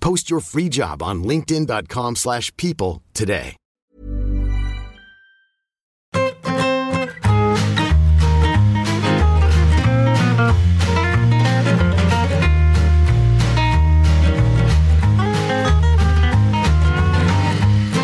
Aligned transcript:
Post 0.00 0.30
your 0.30 0.40
free 0.40 0.68
job 0.68 1.02
on 1.02 1.22
linkedin.com/people 1.22 2.16
slash 2.16 2.50
people 2.56 3.02
today. 3.12 3.56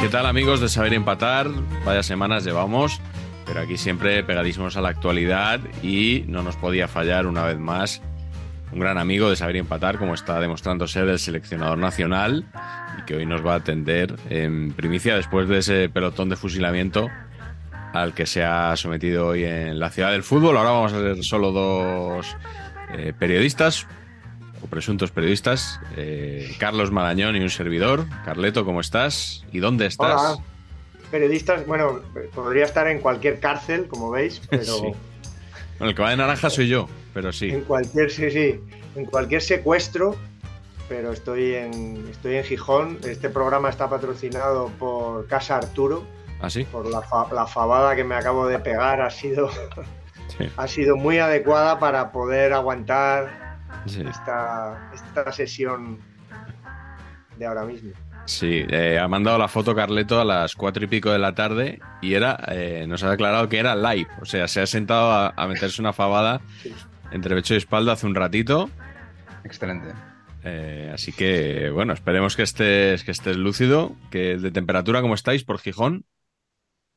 ¿Qué 0.00 0.08
tal 0.10 0.26
amigos 0.26 0.60
de 0.60 0.68
Saber 0.68 0.94
Empatar? 0.94 1.48
Vaya 1.84 2.02
semanas 2.02 2.44
llevamos, 2.44 3.00
pero 3.44 3.60
aquí 3.60 3.76
siempre 3.76 4.22
pegadísimos 4.22 4.76
a 4.76 4.80
la 4.80 4.88
actualidad 4.90 5.60
y 5.82 6.24
no 6.28 6.42
nos 6.42 6.56
podía 6.56 6.88
fallar 6.88 7.26
una 7.26 7.44
vez 7.44 7.58
más 7.58 8.02
un 8.72 8.80
gran 8.80 8.98
amigo 8.98 9.30
de 9.30 9.36
Saber 9.36 9.56
Empatar, 9.56 9.98
como 9.98 10.14
está 10.14 10.40
demostrando 10.40 10.86
ser 10.86 11.08
el 11.08 11.18
seleccionador 11.18 11.78
nacional 11.78 12.44
y 12.98 13.02
que 13.02 13.16
hoy 13.16 13.26
nos 13.26 13.44
va 13.44 13.54
a 13.54 13.56
atender 13.56 14.14
en 14.28 14.72
primicia 14.72 15.16
después 15.16 15.48
de 15.48 15.58
ese 15.58 15.88
pelotón 15.88 16.28
de 16.28 16.36
fusilamiento 16.36 17.08
al 17.92 18.12
que 18.12 18.26
se 18.26 18.44
ha 18.44 18.76
sometido 18.76 19.28
hoy 19.28 19.44
en 19.44 19.78
la 19.78 19.90
ciudad 19.90 20.10
del 20.10 20.22
fútbol. 20.22 20.56
Ahora 20.56 20.70
vamos 20.70 20.92
a 20.92 21.00
ser 21.00 21.24
solo 21.24 21.52
dos 21.52 22.36
eh, 22.92 23.12
periodistas 23.18 23.86
o 24.62 24.66
presuntos 24.66 25.10
periodistas, 25.10 25.80
eh, 25.96 26.54
Carlos 26.58 26.90
Marañón 26.90 27.36
y 27.36 27.40
un 27.40 27.50
servidor. 27.50 28.06
Carleto, 28.24 28.64
¿cómo 28.64 28.80
estás? 28.80 29.44
¿Y 29.52 29.60
dónde 29.60 29.86
estás? 29.86 30.20
Hola. 30.20 30.44
Periodistas, 31.10 31.64
bueno, 31.66 32.00
podría 32.34 32.64
estar 32.64 32.88
en 32.88 33.00
cualquier 33.00 33.38
cárcel, 33.38 33.86
como 33.86 34.10
veis, 34.10 34.42
pero 34.50 34.64
Sí. 34.64 34.92
Bueno, 35.78 35.90
el 35.90 35.94
que 35.94 36.02
va 36.02 36.10
de 36.10 36.16
naranja 36.16 36.50
soy 36.50 36.68
yo, 36.68 36.88
pero 37.16 37.32
sí. 37.32 37.48
en 37.50 37.62
cualquier, 37.62 38.10
sí, 38.10 38.30
sí, 38.30 38.60
en 38.94 39.06
cualquier 39.06 39.40
secuestro, 39.40 40.14
pero 40.86 41.12
estoy 41.12 41.54
en, 41.54 42.06
estoy 42.10 42.36
en 42.36 42.44
Gijón. 42.44 42.98
Este 43.04 43.30
programa 43.30 43.70
está 43.70 43.88
patrocinado 43.88 44.68
por 44.78 45.26
Casa 45.26 45.56
Arturo, 45.56 46.04
¿Ah, 46.42 46.50
sí? 46.50 46.64
por 46.64 46.86
la, 46.86 47.00
fa- 47.00 47.32
la 47.32 47.46
fabada 47.46 47.96
que 47.96 48.04
me 48.04 48.14
acabo 48.16 48.46
de 48.46 48.58
pegar 48.58 49.00
ha 49.00 49.08
sido, 49.08 49.48
Sí. 50.36 50.46
ha 50.58 50.68
sido 50.68 50.96
muy 50.96 51.18
adecuada 51.18 51.78
para 51.78 52.12
poder 52.12 52.52
aguantar 52.52 53.56
Sí. 53.86 54.02
esta, 54.06 54.90
esta 54.92 55.32
sesión 55.32 55.98
de 57.38 57.46
ahora 57.46 57.64
mismo. 57.64 57.92
Sí, 58.26 58.64
eh, 58.68 58.98
ha 59.00 59.06
mandado 59.08 59.38
la 59.38 59.46
foto 59.48 59.74
Carleto 59.74 60.20
a 60.20 60.24
las 60.24 60.54
cuatro 60.56 60.84
y 60.84 60.88
pico 60.88 61.10
de 61.12 61.18
la 61.20 61.34
tarde 61.34 61.78
y 62.02 62.14
era, 62.14 62.36
eh, 62.48 62.84
nos 62.88 63.02
ha 63.04 63.10
declarado 63.10 63.48
que 63.48 63.58
era 63.58 63.74
live. 63.76 64.08
O 64.20 64.24
sea, 64.26 64.48
se 64.48 64.60
ha 64.60 64.66
sentado 64.66 65.12
a, 65.12 65.32
a 65.36 65.46
meterse 65.46 65.80
una 65.80 65.92
fabada 65.92 66.40
entre 67.12 67.34
pecho 67.34 67.54
y 67.54 67.58
espalda 67.58 67.92
hace 67.92 68.06
un 68.06 68.14
ratito. 68.14 68.70
Excelente. 69.44 69.92
Eh, 70.44 70.90
así 70.94 71.12
que, 71.12 71.70
bueno, 71.70 71.92
esperemos 71.92 72.36
que 72.36 72.42
estés, 72.42 73.02
que 73.04 73.10
estés 73.10 73.36
lúcido. 73.36 73.96
Que 74.10 74.36
de 74.36 74.50
temperatura, 74.50 75.00
¿cómo 75.02 75.14
estáis 75.14 75.44
por 75.44 75.58
Gijón? 75.58 76.04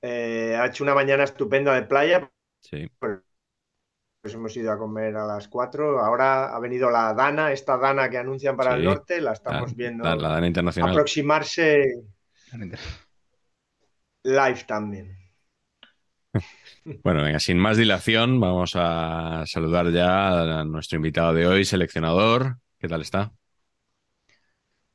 Eh, 0.01 0.55
ha 0.59 0.65
hecho 0.67 0.83
una 0.83 0.93
mañana 0.95 1.23
estupenda 1.23 1.73
de 1.73 1.83
playa, 1.83 2.31
Sí, 2.61 2.89
Pues 2.99 4.33
hemos 4.33 4.55
ido 4.57 4.71
a 4.71 4.77
comer 4.77 5.15
a 5.15 5.25
las 5.25 5.47
4. 5.47 5.99
Ahora 6.03 6.53
ha 6.55 6.59
venido 6.59 6.91
la 6.91 7.13
Dana, 7.13 7.51
esta 7.53 7.77
Dana 7.77 8.09
que 8.09 8.17
anuncian 8.17 8.57
para 8.57 8.71
Sí, 8.73 8.79
el 8.79 8.83
norte, 8.85 9.21
la 9.21 9.31
estamos 9.31 9.71
la, 9.71 9.75
viendo 9.77 10.03
la- 10.03 10.15
la 10.15 10.29
Dana 10.29 10.47
Internacional. 10.47 10.91
aproximarse 10.91 11.85
live 14.23 14.63
también. 14.67 15.17
Bueno, 17.03 17.23
venga, 17.23 17.39
sin 17.39 17.57
más 17.57 17.77
dilación, 17.77 18.39
vamos 18.41 18.73
a 18.75 19.43
saludar 19.47 19.89
ya 19.91 20.59
a 20.61 20.65
nuestro 20.65 20.97
invitado 20.97 21.33
de 21.33 21.47
hoy, 21.47 21.63
seleccionador. 21.65 22.57
¿Qué 22.77 22.87
tal 22.89 23.01
está? 23.01 23.31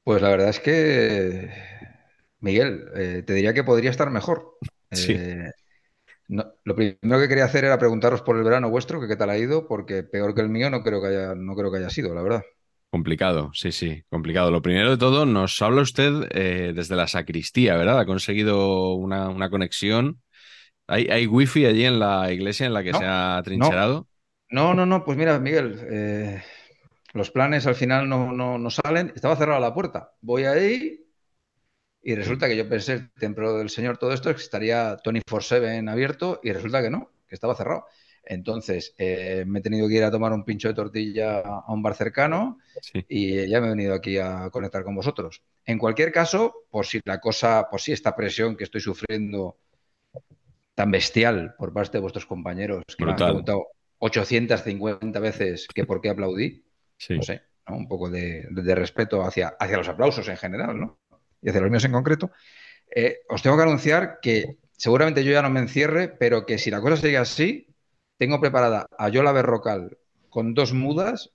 Pues 0.02 0.20
la 0.22 0.28
verdad 0.30 0.48
es 0.50 0.60
que, 0.60 1.50
Miguel, 2.40 2.86
eh, 2.94 3.22
te 3.26 3.32
diría 3.34 3.54
que 3.54 3.64
podría 3.64 3.90
estar 3.90 4.10
mejor. 4.10 4.58
Sí. 4.92 5.20
Eh, 5.20 5.50
no- 6.28 6.54
lo 6.64 6.76
primero 6.76 7.20
que 7.20 7.28
quería 7.28 7.44
hacer 7.46 7.64
era 7.66 7.78
preguntaros 7.78 8.22
por 8.22 8.36
el 8.38 8.44
verano 8.44 8.70
vuestro, 8.70 9.00
que 9.00 9.08
qué 9.08 9.16
tal 9.16 9.30
ha 9.30 9.38
ido, 9.38 9.68
porque 9.68 10.02
peor 10.04 10.34
que 10.34 10.42
el 10.42 10.50
mío 10.50 10.70
no 10.70 10.82
creo 10.84 11.02
que 11.02 11.08
haya, 11.08 11.34
no 11.36 11.56
creo 11.56 11.72
que 11.72 11.78
haya 11.78 11.90
sido, 11.90 12.14
la 12.14 12.22
verdad. 12.22 12.44
Complicado, 12.90 13.50
sí, 13.54 13.72
sí, 13.72 14.04
complicado. 14.08 14.52
Lo 14.52 14.62
primero 14.62 14.90
de 14.90 14.96
todo, 14.98 15.26
nos 15.26 15.60
habla 15.62 15.82
usted 15.82 16.12
eh, 16.30 16.72
desde 16.74 16.94
la 16.94 17.08
sacristía, 17.08 17.76
¿verdad? 17.76 17.98
Ha 17.98 18.06
conseguido 18.06 18.94
una, 18.94 19.28
una 19.30 19.50
conexión. 19.50 20.22
¿Hay, 20.86 21.06
hay 21.10 21.26
wifi 21.26 21.66
allí 21.66 21.84
en 21.84 21.98
la 21.98 22.30
iglesia 22.32 22.66
en 22.66 22.74
la 22.74 22.82
que 22.82 22.92
No, 22.92 22.98
se 22.98 23.04
ha 23.06 23.40
trincherado? 23.44 24.06
No, 24.50 24.74
no, 24.74 24.86
no, 24.86 25.04
pues 25.04 25.16
mira, 25.16 25.38
Miguel, 25.38 25.80
eh, 25.90 26.42
los 27.12 27.30
planes 27.30 27.66
al 27.66 27.74
final 27.74 28.08
no, 28.08 28.32
no, 28.32 28.58
no 28.58 28.70
salen. 28.70 29.12
Estaba 29.14 29.36
cerrada 29.36 29.60
la 29.60 29.74
puerta. 29.74 30.12
Voy 30.20 30.44
ahí 30.44 31.00
y 32.02 32.14
resulta 32.14 32.48
que 32.48 32.56
yo 32.56 32.68
pensé, 32.68 32.92
el 32.94 33.10
templo 33.12 33.56
del 33.56 33.70
Señor, 33.70 33.96
todo 33.96 34.12
esto, 34.12 34.30
que 34.34 34.40
estaría 34.40 34.96
24/7 35.02 35.88
abierto 35.88 36.40
y 36.42 36.52
resulta 36.52 36.82
que 36.82 36.90
no, 36.90 37.10
que 37.26 37.34
estaba 37.34 37.54
cerrado. 37.54 37.86
Entonces, 38.26 38.94
eh, 38.98 39.44
me 39.46 39.58
he 39.58 39.62
tenido 39.62 39.86
que 39.88 39.94
ir 39.94 40.04
a 40.04 40.10
tomar 40.10 40.32
un 40.32 40.44
pincho 40.44 40.68
de 40.68 40.74
tortilla 40.74 41.40
a 41.40 41.72
un 41.72 41.82
bar 41.82 41.94
cercano 41.94 42.58
Sí. 42.80 43.04
y 43.08 43.48
ya 43.48 43.60
me 43.60 43.66
he 43.68 43.70
venido 43.70 43.94
aquí 43.94 44.18
a 44.18 44.48
conectar 44.50 44.82
con 44.84 44.94
vosotros. 44.94 45.42
En 45.64 45.78
cualquier 45.78 46.12
caso, 46.12 46.54
por 46.70 46.86
si 46.86 47.00
la 47.04 47.20
cosa, 47.20 47.68
por 47.70 47.80
si 47.80 47.92
esta 47.92 48.14
presión 48.16 48.56
que 48.56 48.64
estoy 48.64 48.80
sufriendo 48.80 49.58
tan 50.74 50.90
bestial 50.90 51.54
por 51.58 51.72
parte 51.72 51.98
de 51.98 52.02
vuestros 52.02 52.26
compañeros, 52.26 52.82
que 52.96 53.04
me 53.04 53.12
han 53.12 53.16
preguntado 53.16 53.68
850 53.98 55.20
veces 55.20 55.66
que 55.72 55.84
por 55.84 56.00
qué 56.00 56.10
aplaudí, 56.10 56.64
Sí. 56.96 57.16
no 57.16 57.22
sé, 57.22 57.42
¿no? 57.68 57.76
Un 57.76 57.88
poco 57.88 58.10
de, 58.10 58.46
respeto 58.74 59.22
hacia, 59.22 59.48
hacia 59.58 59.76
los 59.76 59.88
aplausos 59.88 60.28
en 60.28 60.36
general, 60.36 60.78
¿no? 60.78 60.98
Y 61.42 61.48
hacia 61.48 61.60
los 61.60 61.70
míos 61.70 61.84
en 61.84 61.92
concreto. 61.92 62.30
Eh, 62.94 63.18
os 63.28 63.42
tengo 63.42 63.56
que 63.56 63.62
anunciar 63.62 64.18
que 64.20 64.58
seguramente 64.76 65.24
yo 65.24 65.32
ya 65.32 65.42
no 65.42 65.50
me 65.50 65.60
encierre, 65.60 66.08
pero 66.08 66.46
que 66.46 66.58
si 66.58 66.70
la 66.70 66.80
cosa 66.80 66.96
sigue 66.96 67.16
así, 67.18 67.66
tengo 68.16 68.40
preparada 68.40 68.86
a 68.98 69.08
Yola 69.08 69.32
Berrocal 69.32 69.98
con 70.28 70.54
dos 70.54 70.72
mudas 70.72 71.30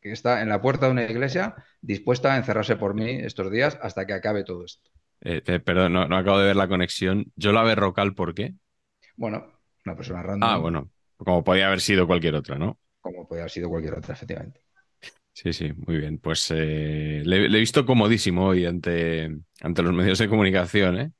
que 0.00 0.12
está 0.12 0.42
en 0.42 0.48
la 0.48 0.60
puerta 0.60 0.86
de 0.86 0.92
una 0.92 1.04
iglesia 1.04 1.54
dispuesta 1.80 2.32
a 2.32 2.36
encerrarse 2.36 2.76
por 2.76 2.94
mí 2.94 3.10
estos 3.10 3.50
días 3.50 3.78
hasta 3.82 4.06
que 4.06 4.12
acabe 4.12 4.44
todo 4.44 4.64
esto. 4.64 4.90
Eh, 5.20 5.42
eh, 5.44 5.60
perdón, 5.60 5.92
no, 5.92 6.06
no 6.06 6.16
acabo 6.16 6.38
de 6.38 6.46
ver 6.46 6.56
la 6.56 6.68
conexión. 6.68 7.32
Yo 7.34 7.52
la 7.52 7.62
berrocal, 7.64 8.14
¿por 8.14 8.34
qué? 8.34 8.54
Bueno, 9.18 9.38
una 9.84 9.96
persona 9.96 10.22
random, 10.22 10.50
Ah, 10.50 10.58
bueno, 10.58 10.90
como 11.16 11.44
podía 11.44 11.66
haber 11.68 11.80
sido 11.80 12.06
cualquier 12.06 12.34
otra, 12.34 12.58
¿no? 12.58 12.78
como 13.00 13.26
puede 13.26 13.42
haber 13.42 13.50
sido 13.50 13.68
cualquier 13.68 13.94
otra, 13.98 14.14
efectivamente. 14.14 14.60
Sí, 15.32 15.52
sí, 15.52 15.72
muy 15.86 15.98
bien. 15.98 16.18
Pues 16.18 16.50
eh, 16.50 17.22
le, 17.24 17.48
le 17.48 17.56
he 17.58 17.60
visto 17.60 17.86
comodísimo 17.86 18.46
hoy 18.48 18.66
ante, 18.66 19.30
ante 19.60 19.82
los 19.82 19.92
medios 19.92 20.18
de 20.18 20.28
comunicación, 20.28 20.98
¿eh? 20.98 21.12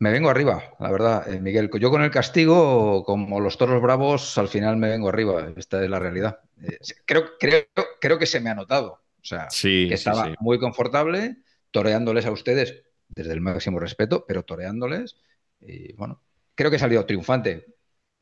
Me 0.00 0.10
vengo 0.10 0.28
arriba, 0.28 0.62
la 0.80 0.90
verdad, 0.90 1.32
eh, 1.32 1.40
Miguel. 1.40 1.70
Yo 1.80 1.90
con 1.90 2.02
el 2.02 2.10
castigo, 2.10 3.04
como 3.04 3.38
los 3.40 3.58
toros 3.58 3.80
bravos, 3.80 4.36
al 4.38 4.48
final 4.48 4.76
me 4.76 4.88
vengo 4.88 5.08
arriba. 5.08 5.52
Esta 5.56 5.82
es 5.84 5.88
la 5.90 6.00
realidad. 6.00 6.40
Eh, 6.62 6.78
creo, 7.06 7.24
creo, 7.38 7.62
creo 8.00 8.18
que 8.18 8.26
se 8.26 8.40
me 8.40 8.50
ha 8.50 8.54
notado. 8.56 8.92
O 9.20 9.24
sea, 9.24 9.56
Sí, 9.56 9.86
que 9.86 9.94
sí, 9.96 10.14
estaba 10.14 10.14
sí. 10.14 10.34
muy 10.40 10.58
confortable, 10.58 11.36
toreándoles 11.70 12.26
a 12.26 12.32
ustedes 12.32 12.82
desde 13.08 13.32
el 13.32 13.40
máximo 13.40 13.78
respeto, 13.78 14.24
pero 14.26 14.42
toreándoles. 14.44 15.16
Y 15.60 15.92
bueno, 15.94 16.22
creo 16.58 16.70
que 16.70 16.76
he 16.76 16.80
salido 16.80 17.06
triunfante. 17.06 17.64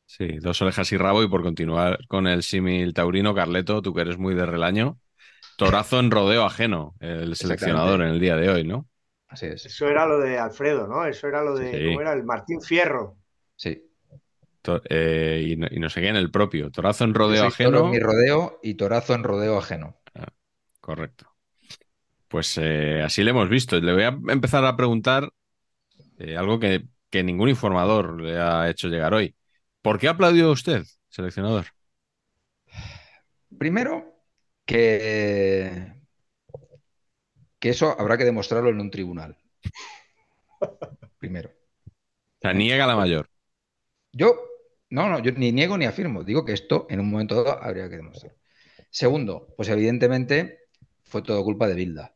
Sí, 0.05 0.37
dos 0.39 0.61
orejas 0.61 0.91
y 0.93 0.97
rabo 0.97 1.21
y 1.23 1.27
por 1.27 1.43
continuar 1.43 1.99
con 2.07 2.27
el 2.27 2.43
símil 2.43 2.93
taurino, 2.93 3.35
Carleto, 3.35 3.81
tú 3.81 3.93
que 3.93 4.01
eres 4.01 4.17
muy 4.17 4.35
de 4.35 4.45
relaño, 4.45 4.99
torazo 5.57 5.99
en 5.99 6.11
rodeo 6.11 6.45
ajeno, 6.45 6.95
el 6.99 7.35
seleccionador 7.35 8.01
en 8.01 8.09
el 8.09 8.19
día 8.19 8.37
de 8.37 8.49
hoy, 8.49 8.63
¿no? 8.63 8.87
Así 9.27 9.47
es. 9.47 9.65
Eso 9.65 9.87
era 9.89 10.05
lo 10.05 10.19
de 10.19 10.39
Alfredo, 10.39 10.87
¿no? 10.87 11.05
Eso 11.05 11.27
era 11.27 11.43
lo 11.43 11.55
de, 11.55 11.71
Sí. 11.71 11.85
¿cómo 11.87 12.01
era? 12.01 12.13
El 12.13 12.23
Martín 12.23 12.61
Fierro. 12.61 13.17
Sí. 13.55 13.83
To- 14.61 14.81
eh, 14.89 15.43
y, 15.49 15.55
no, 15.57 15.67
y 15.69 15.79
no 15.79 15.89
sé 15.89 16.01
qué 16.01 16.09
en 16.09 16.15
el 16.15 16.31
propio. 16.31 16.71
Torazo 16.71 17.03
en 17.03 17.13
Yo 17.13 17.15
rodeo 17.15 17.39
soy 17.39 17.47
ajeno. 17.47 17.71
toro 17.71 17.85
en 17.85 17.91
mi 17.91 17.99
rodeo 17.99 18.59
y 18.63 18.75
torazo 18.75 19.13
en 19.13 19.23
rodeo 19.23 19.57
ajeno. 19.57 19.97
Correcto. 20.79 21.35
Pues 22.27 22.57
eh, 22.57 23.01
así 23.03 23.23
le 23.23 23.31
hemos 23.31 23.49
visto. 23.49 23.79
Le 23.79 23.93
voy 23.93 24.03
a 24.03 24.09
empezar 24.33 24.65
a 24.65 24.75
preguntar 24.75 25.29
eh, 26.19 26.37
algo 26.37 26.59
que, 26.59 26.85
que 27.09 27.23
ningún 27.23 27.49
informador 27.49 28.21
le 28.21 28.37
ha 28.39 28.69
hecho 28.69 28.87
llegar 28.87 29.13
hoy. 29.13 29.35
¿Por 29.81 29.99
qué 29.99 30.07
aplaudió 30.07 30.51
usted, 30.51 30.83
seleccionador? 31.09 31.65
Primero, 33.57 34.21
que, 34.65 35.93
que 37.59 37.69
eso 37.69 37.95
habrá 37.99 38.17
que 38.17 38.25
demostrarlo 38.25 38.69
en 38.69 38.81
un 38.81 38.91
tribunal. 38.91 39.37
Primero. 41.17 41.49
O 41.49 42.39
sea, 42.41 42.53
niega 42.53 42.85
la 42.85 42.95
mayor. 42.95 43.29
Yo, 44.11 44.35
no, 44.89 45.09
no, 45.09 45.19
yo 45.19 45.31
ni 45.31 45.51
niego 45.51 45.77
ni 45.77 45.85
afirmo. 45.85 46.23
Digo 46.23 46.45
que 46.45 46.53
esto 46.53 46.87
en 46.89 46.99
un 46.99 47.09
momento 47.09 47.43
dado 47.43 47.63
habría 47.63 47.89
que 47.89 47.97
demostrar. 47.97 48.35
Segundo, 48.89 49.53
pues 49.55 49.69
evidentemente 49.69 50.59
fue 51.03 51.21
todo 51.21 51.43
culpa 51.43 51.67
de 51.67 51.75
Bilda, 51.75 52.15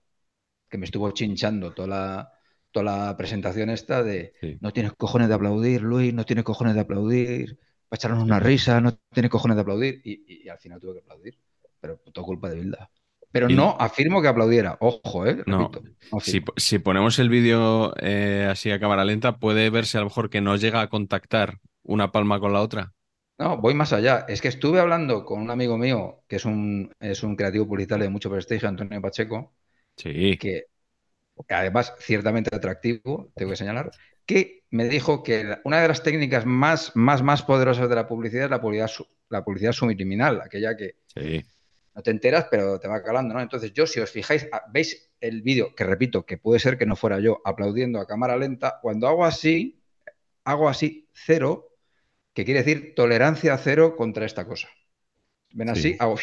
que 0.70 0.78
me 0.78 0.86
estuvo 0.86 1.12
chinchando 1.12 1.74
toda 1.74 1.88
la, 1.88 2.34
toda 2.72 3.08
la 3.10 3.18
presentación 3.18 3.70
esta 3.70 4.04
de 4.04 4.34
Sí. 4.42 4.58
no 4.62 4.72
tienes 4.72 4.94
cojones 4.94 5.28
de 5.30 5.34
aplaudir, 5.36 5.82
Luis, 5.82 6.14
no 6.14 6.26
tienes 6.26 6.44
cojones 6.46 6.74
de 6.76 6.82
aplaudir, 6.82 7.60
para 7.90 7.98
echarnos 7.98 8.24
una 8.24 8.40
risa, 8.40 8.80
no 8.82 8.98
tienes 9.14 9.30
cojones 9.32 9.56
de 9.56 9.62
aplaudir. 9.62 10.02
Y, 10.04 10.24
y- 10.28 10.46
y 10.46 10.50
al 10.50 10.60
final 10.60 10.80
tuve 10.80 10.94
que 10.94 11.00
aplaudir, 11.00 11.38
pero 11.80 11.98
todo 12.14 12.26
culpa 12.26 12.50
de 12.50 12.56
Bilda. 12.56 12.90
Pero 13.32 13.48
no 13.48 13.78
afirmo 13.80 14.22
que 14.22 14.28
aplaudiera. 14.28 14.78
Ojo, 14.82 15.26
¿eh? 15.26 15.42
No. 15.46 15.70
Repito, 15.70 15.82
no 16.12 16.20
Si, 16.20 16.44
si 16.58 16.80
ponemos 16.80 17.18
el 17.20 17.30
vídeo 17.30 17.94
eh, 18.00 18.48
así 18.50 18.72
a 18.72 18.80
cámara 18.80 19.06
lenta, 19.06 19.38
puede 19.38 19.70
verse 19.70 19.98
a 19.98 20.02
lo 20.02 20.08
mejor 20.08 20.30
que 20.30 20.42
no 20.42 20.56
llega 20.58 20.82
a 20.82 20.90
contactar 20.90 21.60
una 21.84 22.12
palma 22.12 22.40
con 22.40 22.52
la 22.54 22.62
otra. 22.62 22.94
No, 23.38 23.58
voy 23.58 23.74
más 23.74 23.92
allá. 23.94 24.26
Es 24.28 24.42
que 24.42 24.50
estuve 24.50 24.80
hablando 24.80 25.26
con 25.26 25.42
un 25.42 25.50
amigo 25.50 25.78
mío, 25.78 26.24
que 26.28 26.36
es 26.36 26.46
un, 26.46 26.94
es 27.00 27.24
un 27.24 27.36
creativo 27.36 27.68
publicitario 27.68 28.04
de 28.04 28.10
mucho 28.12 28.30
prestigio, 28.30 28.68
Antonio 28.70 29.02
Pacheco, 29.02 29.54
Sí. 29.98 30.38
que 30.38 30.66
además 31.50 31.94
ciertamente 32.00 32.56
atractivo, 32.56 33.32
tengo 33.36 33.52
que 33.52 33.58
señalar, 33.58 33.92
que 34.26 34.64
me 34.70 34.88
dijo 34.88 35.24
que 35.24 35.58
una 35.66 35.82
de 35.82 35.88
las 35.88 36.04
técnicas 36.04 36.46
más, 36.46 36.92
más, 36.96 37.22
más 37.24 37.44
poderosas 37.44 37.90
de 37.90 37.96
la 37.96 38.08
publicidad 38.08 38.46
es 38.46 38.52
la 38.52 38.62
publicidad, 38.62 38.90
la 39.30 39.44
publicidad 39.44 39.72
subliminal, 39.74 40.42
aquella 40.42 40.76
que 40.78 40.96
Sí. 41.08 41.44
no 41.94 42.02
te 42.02 42.12
enteras, 42.12 42.48
pero 42.50 42.80
te 42.80 42.88
va 42.88 43.04
calando, 43.04 43.34
¿no? 43.34 43.42
Entonces, 43.42 43.74
yo, 43.74 43.86
si 43.86 44.00
os 44.00 44.10
fijáis, 44.12 44.48
ah, 44.52 44.64
veis 44.72 45.12
el 45.20 45.42
vídeo, 45.42 45.76
que 45.76 45.84
repito, 45.84 46.26
que 46.26 46.38
puede 46.38 46.60
ser 46.60 46.78
que 46.78 46.86
no 46.86 46.96
fuera 46.96 47.20
yo 47.20 47.42
aplaudiendo 47.44 48.00
a 48.00 48.08
cámara 48.08 48.38
lenta, 48.38 48.80
cuando 48.82 49.08
hago 49.08 49.26
así, 49.26 49.82
hago 50.46 50.70
así 50.70 51.10
cero, 51.14 51.68
que 52.34 52.46
quiere 52.46 52.64
decir 52.64 52.94
tolerancia 52.96 53.58
cero 53.58 53.96
contra 53.98 54.26
esta 54.26 54.46
cosa. 54.46 54.70
Ven 55.54 55.68
Sí. 55.76 55.80
así, 55.90 55.98
hago 56.00 56.16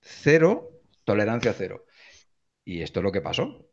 cero, 0.00 0.70
tolerancia 1.04 1.52
cero. 1.52 1.86
Y 2.64 2.82
esto 2.82 3.00
es 3.00 3.04
lo 3.04 3.12
que 3.12 3.20
pasó. 3.20 3.69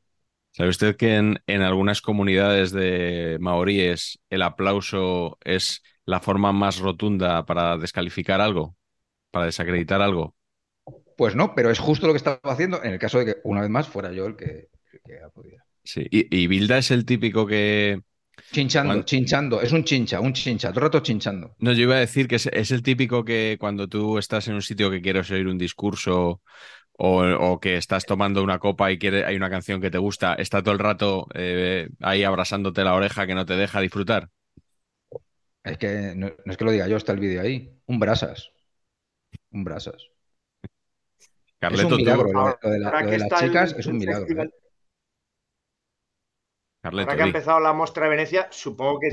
¿Sabe 0.57 0.69
usted 0.69 0.95
que 0.95 1.15
en, 1.17 1.39
en 1.45 1.61
algunas 1.61 2.01
comunidades 2.01 2.71
de 2.71 3.37
maoríes 3.39 4.19
el 4.31 4.41
aplauso 4.41 5.37
es 5.43 5.83
la 6.03 6.19
forma 6.19 6.51
más 6.51 6.79
rotunda 6.79 7.45
para 7.45 7.77
descalificar 7.77 8.41
algo, 8.41 8.75
para 9.31 9.45
desacreditar 9.45 10.01
algo? 10.01 10.35
Pues 11.15 11.35
no, 11.35 11.53
pero 11.53 11.69
es 11.69 11.77
justo 11.77 12.07
lo 12.07 12.13
que 12.13 12.17
estaba 12.17 12.39
haciendo 12.43 12.83
en 12.83 12.93
el 12.93 12.99
caso 12.99 13.19
de 13.19 13.25
que 13.25 13.35
una 13.43 13.61
vez 13.61 13.69
más 13.69 13.87
fuera 13.87 14.11
yo 14.11 14.25
el 14.25 14.35
que, 14.35 14.69
el 14.93 14.99
que 15.05 15.19
aplaudiera. 15.23 15.63
Sí. 15.83 16.07
Y, 16.09 16.35
y 16.35 16.47
Bilda 16.47 16.79
es 16.79 16.89
el 16.89 17.05
típico 17.05 17.45
que... 17.45 18.01
Chinchando, 18.51 19.03
chinchando, 19.03 19.61
es 19.61 19.71
un 19.71 19.83
chincha, 19.83 20.19
un 20.19 20.33
chincha, 20.33 20.69
todo 20.69 20.79
el 20.79 20.85
rato 20.85 20.99
chinchando. 21.01 21.55
No, 21.59 21.73
yo 21.73 21.83
iba 21.83 21.95
a 21.95 21.99
decir 21.99 22.27
que 22.27 22.35
es, 22.35 22.45
es 22.47 22.71
el 22.71 22.83
típico 22.83 23.25
que 23.25 23.57
cuando 23.59 23.87
tú 23.87 24.17
estás 24.17 24.47
en 24.47 24.53
un 24.55 24.61
sitio 24.61 24.91
que 24.91 25.01
quieres 25.01 25.29
oír 25.31 25.47
un 25.47 25.57
discurso 25.57 26.41
o, 26.97 27.23
o 27.23 27.59
que 27.59 27.77
estás 27.77 28.05
tomando 28.05 28.43
una 28.43 28.59
copa 28.59 28.91
y 28.91 28.97
quiere, 28.99 29.23
hay 29.25 29.35
una 29.35 29.49
canción 29.49 29.79
que 29.81 29.91
te 29.91 29.97
gusta, 29.97 30.33
está 30.35 30.61
todo 30.61 30.73
el 30.73 30.79
rato 30.79 31.27
eh, 31.33 31.89
ahí 32.01 32.23
abrasándote 32.23 32.83
la 32.83 32.95
oreja 32.95 33.25
que 33.27 33.35
no 33.35 33.45
te 33.45 33.55
deja 33.55 33.79
disfrutar. 33.81 34.29
Es 35.63 35.77
que 35.77 36.13
no, 36.15 36.27
no 36.45 36.51
es 36.51 36.57
que 36.57 36.65
lo 36.65 36.71
diga 36.71 36.87
yo, 36.87 36.97
está 36.97 37.11
el 37.11 37.19
vídeo 37.19 37.41
ahí. 37.41 37.71
Un 37.87 37.99
brasas. 37.99 38.51
Un 39.51 39.63
brasas. 39.63 39.95
Es 40.01 41.29
Carleto, 41.59 41.95
un 41.95 42.03
tú-. 42.03 42.05
Lo, 42.05 42.23
de, 42.25 42.33
lo 42.33 42.69
de 42.69 42.79
la- 42.79 42.91
que 42.99 43.03
lo 43.05 43.11
de 43.11 43.17
las 43.17 43.23
está 43.31 43.39
el- 43.39 43.47
chicas 43.47 43.75
es 43.77 43.85
un 43.87 43.93
el 43.93 43.99
milagro. 43.99 44.19
festival- 44.21 44.47
¿eh? 44.47 44.51
Carleto, 46.81 47.09
Ahora 47.09 47.17
que 47.17 47.23
ha 47.23 47.27
empezado 47.27 47.59
la 47.59 47.73
muestra 47.73 48.03
de 48.05 48.09
Venecia, 48.11 48.47
supongo 48.51 48.99
que 48.99 49.07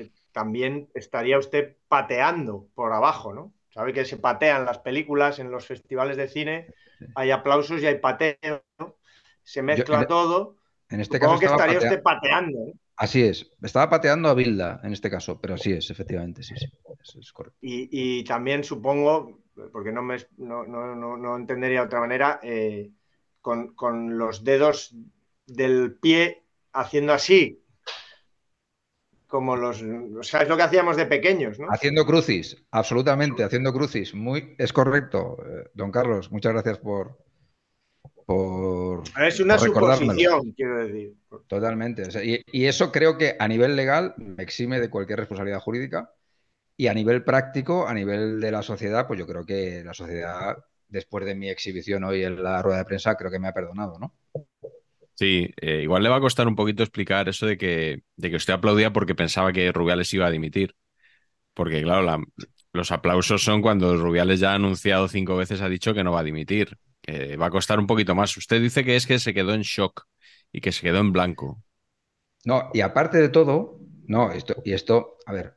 eh, 0.00 0.10
también 0.32 0.88
estaría 0.94 1.38
usted 1.38 1.76
pateando 1.88 2.68
por 2.74 2.92
abajo, 2.92 3.32
¿no? 3.32 3.54
Sabe 3.74 3.92
que 3.92 4.04
se 4.04 4.18
patean 4.18 4.64
las 4.64 4.78
películas 4.78 5.38
en 5.38 5.50
los 5.50 5.66
festivales 5.66 6.16
de 6.16 6.28
cine, 6.28 6.66
hay 7.14 7.30
aplausos 7.30 7.82
y 7.82 7.86
hay 7.86 7.98
pateo, 7.98 8.62
¿no? 8.78 8.96
se 9.42 9.62
mezcla 9.62 10.02
en- 10.02 10.06
todo. 10.06 10.56
En 10.90 11.00
este 11.00 11.18
Supongo 11.18 11.38
caso 11.38 11.40
que 11.40 11.46
estaría 11.46 11.74
patea- 11.78 11.88
usted 11.90 12.02
pateando. 12.02 12.58
¿eh? 12.68 12.72
Así 12.96 13.22
es. 13.22 13.50
Estaba 13.62 13.88
pateando 13.88 14.28
a 14.28 14.34
Bilda 14.34 14.80
en 14.84 14.92
este 14.92 15.10
caso, 15.10 15.40
pero 15.40 15.54
así 15.54 15.72
es, 15.72 15.90
efectivamente, 15.90 16.42
sí, 16.42 16.54
sí. 16.56 16.66
Es 17.18 17.32
correcto. 17.32 17.58
Y, 17.62 17.88
y 18.20 18.24
también 18.24 18.62
supongo, 18.62 19.40
porque 19.72 19.90
no, 19.90 20.02
me, 20.02 20.18
no, 20.36 20.64
no, 20.64 20.94
no, 20.94 21.16
no 21.16 21.36
entendería 21.36 21.80
de 21.80 21.86
otra 21.86 22.00
manera, 22.00 22.40
eh, 22.42 22.90
con, 23.40 23.74
con 23.74 24.18
los 24.18 24.44
dedos 24.44 24.94
del 25.46 25.94
pie 25.94 26.44
haciendo 26.74 27.12
así, 27.12 27.61
como 29.32 29.56
los, 29.56 29.82
o 29.82 30.22
sea, 30.22 30.42
es 30.42 30.48
lo 30.50 30.58
que 30.58 30.62
hacíamos 30.64 30.94
de 30.94 31.06
pequeños, 31.06 31.58
¿no? 31.58 31.66
Haciendo 31.70 32.04
crucis, 32.04 32.54
absolutamente, 32.70 33.42
haciendo 33.42 33.72
crucis. 33.72 34.12
Muy, 34.14 34.54
es 34.58 34.74
correcto, 34.74 35.38
eh, 35.42 35.70
don 35.72 35.90
Carlos. 35.90 36.30
Muchas 36.30 36.52
gracias 36.52 36.76
por, 36.76 37.16
por, 38.26 39.04
Es 39.26 39.40
una 39.40 39.56
por 39.56 39.68
suposición, 39.68 40.52
quiero 40.52 40.86
decir. 40.86 41.14
Totalmente. 41.46 42.02
O 42.02 42.10
sea, 42.10 42.22
y, 42.22 42.42
y 42.52 42.66
eso 42.66 42.92
creo 42.92 43.16
que 43.16 43.34
a 43.38 43.48
nivel 43.48 43.74
legal 43.74 44.12
me 44.18 44.42
exime 44.42 44.80
de 44.80 44.90
cualquier 44.90 45.20
responsabilidad 45.20 45.60
jurídica. 45.60 46.12
Y 46.76 46.88
a 46.88 46.94
nivel 46.94 47.24
práctico, 47.24 47.88
a 47.88 47.94
nivel 47.94 48.38
de 48.38 48.50
la 48.50 48.60
sociedad, 48.60 49.06
pues 49.06 49.18
yo 49.18 49.26
creo 49.26 49.46
que 49.46 49.82
la 49.82 49.94
sociedad, 49.94 50.58
después 50.88 51.24
de 51.24 51.34
mi 51.34 51.48
exhibición 51.48 52.04
hoy 52.04 52.22
en 52.22 52.42
la 52.42 52.60
rueda 52.60 52.78
de 52.78 52.84
prensa, 52.84 53.14
creo 53.14 53.30
que 53.30 53.38
me 53.38 53.48
ha 53.48 53.54
perdonado, 53.54 53.98
¿no? 53.98 54.14
Sí, 55.14 55.50
eh, 55.60 55.82
igual 55.82 56.02
le 56.02 56.08
va 56.08 56.16
a 56.16 56.20
costar 56.20 56.48
un 56.48 56.56
poquito 56.56 56.82
explicar 56.82 57.28
eso 57.28 57.46
de 57.46 57.56
que, 57.58 58.02
de 58.16 58.30
que 58.30 58.36
usted 58.36 58.54
aplaudía 58.54 58.92
porque 58.92 59.14
pensaba 59.14 59.52
que 59.52 59.70
Rubiales 59.72 60.12
iba 60.14 60.26
a 60.26 60.30
dimitir. 60.30 60.74
Porque, 61.54 61.82
claro, 61.82 62.02
la- 62.02 62.22
los 62.72 62.92
aplausos 62.92 63.42
son 63.44 63.62
cuando 63.62 63.96
Rubiales 63.96 64.40
ya 64.40 64.52
ha 64.52 64.54
anunciado 64.56 65.08
cinco 65.08 65.36
veces, 65.36 65.60
ha 65.62 65.68
dicho 65.70 65.94
que 65.94 66.04
no 66.04 66.12
va 66.12 66.20
a 66.20 66.24
dimitir. 66.24 66.78
Va 67.40 67.46
a 67.46 67.50
costar 67.50 67.78
un 67.80 67.86
poquito 67.88 68.14
más. 68.14 68.36
Usted 68.36 68.62
dice 68.62 68.84
que 68.84 68.96
es 68.96 69.06
que 69.06 69.18
se 69.18 69.34
quedó 69.34 69.54
en 69.54 69.62
shock 69.62 70.06
y 70.52 70.60
que 70.60 70.72
se 70.72 70.82
quedó 70.82 71.00
en 71.00 71.12
blanco. 71.12 71.62
No, 72.44 72.70
y 72.72 72.80
aparte 72.82 73.18
de 73.18 73.28
todo, 73.28 73.80
no, 74.06 74.30
esto, 74.32 74.56
y 74.64 74.72
esto, 74.74 75.16
a 75.26 75.32
ver, 75.32 75.56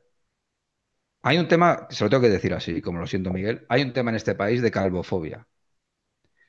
hay 1.24 1.38
un 1.39 1.48
tema, 1.50 1.88
se 1.89 2.03
lo 2.06 2.10
tengo 2.10 2.24
que 2.24 2.30
decir 2.30 2.53
así, 2.53 2.82
como 2.82 3.00
lo 3.00 3.08
siento 3.08 3.32
Miguel, 3.34 3.65
hay 3.70 3.82
un 3.82 3.91
tema 3.94 4.12
en 4.12 4.15
este 4.18 4.34
país 4.36 4.62
de 4.62 4.72
calvofobia. 4.72 5.46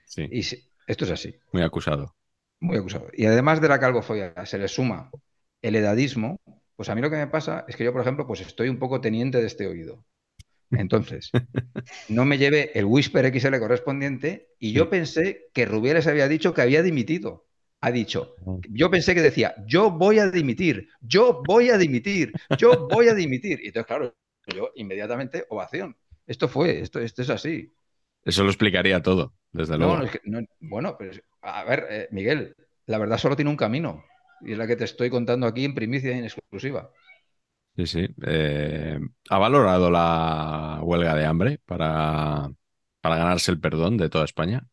Sí, 0.04 0.30
Y 0.30 0.42
sí, 0.44 0.70
esto 0.86 1.04
es 1.04 1.10
así, 1.10 1.34
muy 1.52 1.62
acusado. 1.62 2.15
Muy 2.60 2.76
acusado. 2.76 3.08
Y 3.12 3.26
además 3.26 3.60
de 3.60 3.68
la 3.68 3.80
calvofobia, 3.80 4.34
se 4.46 4.58
le 4.58 4.68
suma 4.68 5.10
el 5.62 5.76
edadismo, 5.76 6.40
pues 6.76 6.88
a 6.88 6.94
mí 6.94 7.00
lo 7.00 7.10
que 7.10 7.16
me 7.16 7.26
pasa 7.26 7.64
es 7.68 7.76
que 7.76 7.84
yo, 7.84 7.92
por 7.92 8.02
ejemplo, 8.02 8.26
pues 8.26 8.40
estoy 8.40 8.68
un 8.68 8.78
poco 8.78 9.00
teniente 9.00 9.40
de 9.40 9.46
este 9.46 9.66
oído. 9.66 10.04
Entonces, 10.70 11.30
no 12.08 12.24
me 12.24 12.38
llevé 12.38 12.76
el 12.78 12.84
Whisper 12.84 13.32
XL 13.32 13.58
correspondiente 13.58 14.48
y 14.58 14.72
yo 14.72 14.90
pensé 14.90 15.48
que 15.52 15.64
Rubiales 15.64 16.06
había 16.06 16.28
dicho 16.28 16.52
que 16.52 16.62
había 16.62 16.82
dimitido. 16.82 17.46
Ha 17.80 17.90
dicho, 17.92 18.34
yo 18.70 18.90
pensé 18.90 19.14
que 19.14 19.20
decía, 19.20 19.54
yo 19.66 19.90
voy 19.90 20.18
a 20.18 20.30
dimitir, 20.30 20.88
yo 21.00 21.42
voy 21.46 21.68
a 21.68 21.78
dimitir, 21.78 22.32
yo 22.58 22.88
voy 22.88 23.08
a 23.08 23.14
dimitir. 23.14 23.60
Y 23.62 23.66
entonces, 23.66 23.86
claro, 23.86 24.16
yo 24.54 24.70
inmediatamente, 24.74 25.44
ovación. 25.50 25.96
Esto 26.26 26.48
fue, 26.48 26.80
esto, 26.80 27.00
esto 27.00 27.22
es 27.22 27.30
así. 27.30 27.72
Eso 28.24 28.42
lo 28.42 28.50
explicaría 28.50 29.02
todo, 29.02 29.34
desde 29.56 29.78
No, 29.78 29.96
luego. 29.96 29.96
no, 29.96 30.04
es 30.04 30.10
que- 30.10 30.20
no, 30.24 30.40
bueno, 30.60 30.96
pero 30.98 31.12
es- 31.12 31.22
a 31.42 31.64
ver, 31.64 31.86
eh, 31.90 32.08
Miguel, 32.10 32.54
la 32.86 32.98
verdad 32.98 33.18
solo 33.18 33.36
tiene 33.36 33.50
un 33.50 33.56
camino 33.56 34.04
y 34.42 34.52
es 34.52 34.58
la 34.58 34.66
que 34.66 34.76
te 34.76 34.84
estoy 34.84 35.10
contando 35.10 35.46
aquí 35.46 35.64
en 35.64 35.74
primicia 35.74 36.10
y 36.12 36.18
en 36.18 36.24
exclusiva. 36.24 36.90
Sí, 37.76 37.86
sí. 37.86 38.06
Eh, 38.26 38.98
¿ha 39.28 39.38
valorado 39.38 39.90
la 39.90 40.80
huelga 40.82 41.14
de 41.14 41.26
hambre 41.26 41.60
para, 41.66 42.50
para 43.02 43.16
ganarse 43.18 43.50
el 43.52 43.60
perdón 43.60 43.98
de 43.98 44.08
toda 44.08 44.24
España? 44.24 44.66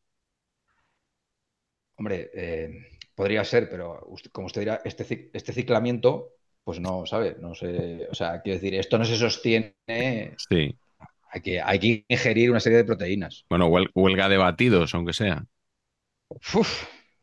Hombre, 1.97 2.29
eh, 2.33 2.69
podría 3.15 3.43
ser, 3.45 3.69
pero 3.69 3.99
usted- 4.07 4.31
como 4.31 4.47
usted 4.47 4.61
dirá, 4.61 4.81
este, 4.83 5.29
este 5.33 5.53
ciclamiento, 5.53 6.33
pues 6.63 6.79
no, 6.79 7.05
¿sabe? 7.05 7.35
No 7.39 7.53
sé, 7.55 8.07
o 8.09 8.15
sea, 8.15 8.41
quiero 8.41 8.59
decir, 8.59 8.73
esto 8.75 8.97
no 8.97 9.05
se 9.05 9.17
sostiene, 9.17 9.75
Sí. 10.37 10.77
Hay 11.33 11.41
que, 11.41 11.61
hay 11.61 11.79
que 11.79 12.05
ingerir 12.07 12.51
una 12.51 12.59
serie 12.61 12.77
de 12.79 12.85
proteínas. 12.85 13.45
Bueno, 13.49 13.67
huel- 13.69 13.89
huelga 13.95 14.27
de 14.29 14.35
batidos, 14.37 14.93
aunque 14.95 15.13
sea. 15.13 15.45
Uf, 16.55 16.71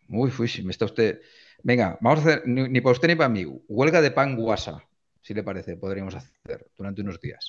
uy, 0.09 0.31
uy, 0.39 0.51
me 0.65 0.73
está 0.73 0.85
usted. 0.87 1.21
Venga, 1.63 1.99
vamos 2.01 2.21
a 2.21 2.23
hacer, 2.23 2.43
ni, 2.47 2.81
para 2.81 2.93
usted 2.93 3.09
ni 3.09 3.15
para 3.17 3.29
mí, 3.29 3.45
huelga 3.69 4.01
de 4.01 4.11
pan 4.11 4.37
guasa, 4.37 4.85
si 5.23 5.35
le 5.35 5.43
parece, 5.43 5.77
podríamos 5.77 6.15
hacer 6.15 6.67
durante 6.77 7.03
unos 7.03 7.21
días. 7.21 7.45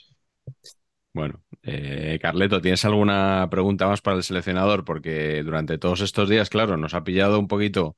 Bueno, 1.14 1.44
eh, 1.64 2.20
Carleto, 2.22 2.62
¿tienes 2.62 2.86
alguna 2.86 3.48
pregunta 3.52 3.86
más 3.88 4.02
para 4.02 4.16
el 4.18 4.24
seleccionador? 4.24 4.86
Porque 4.86 5.44
durante 5.44 5.78
todos 5.78 6.00
estos 6.02 6.30
días, 6.30 6.50
claro, 6.50 6.78
nos 6.78 6.94
ha 6.94 7.04
pillado 7.04 7.38
un 7.38 7.50
poquito, 7.50 7.98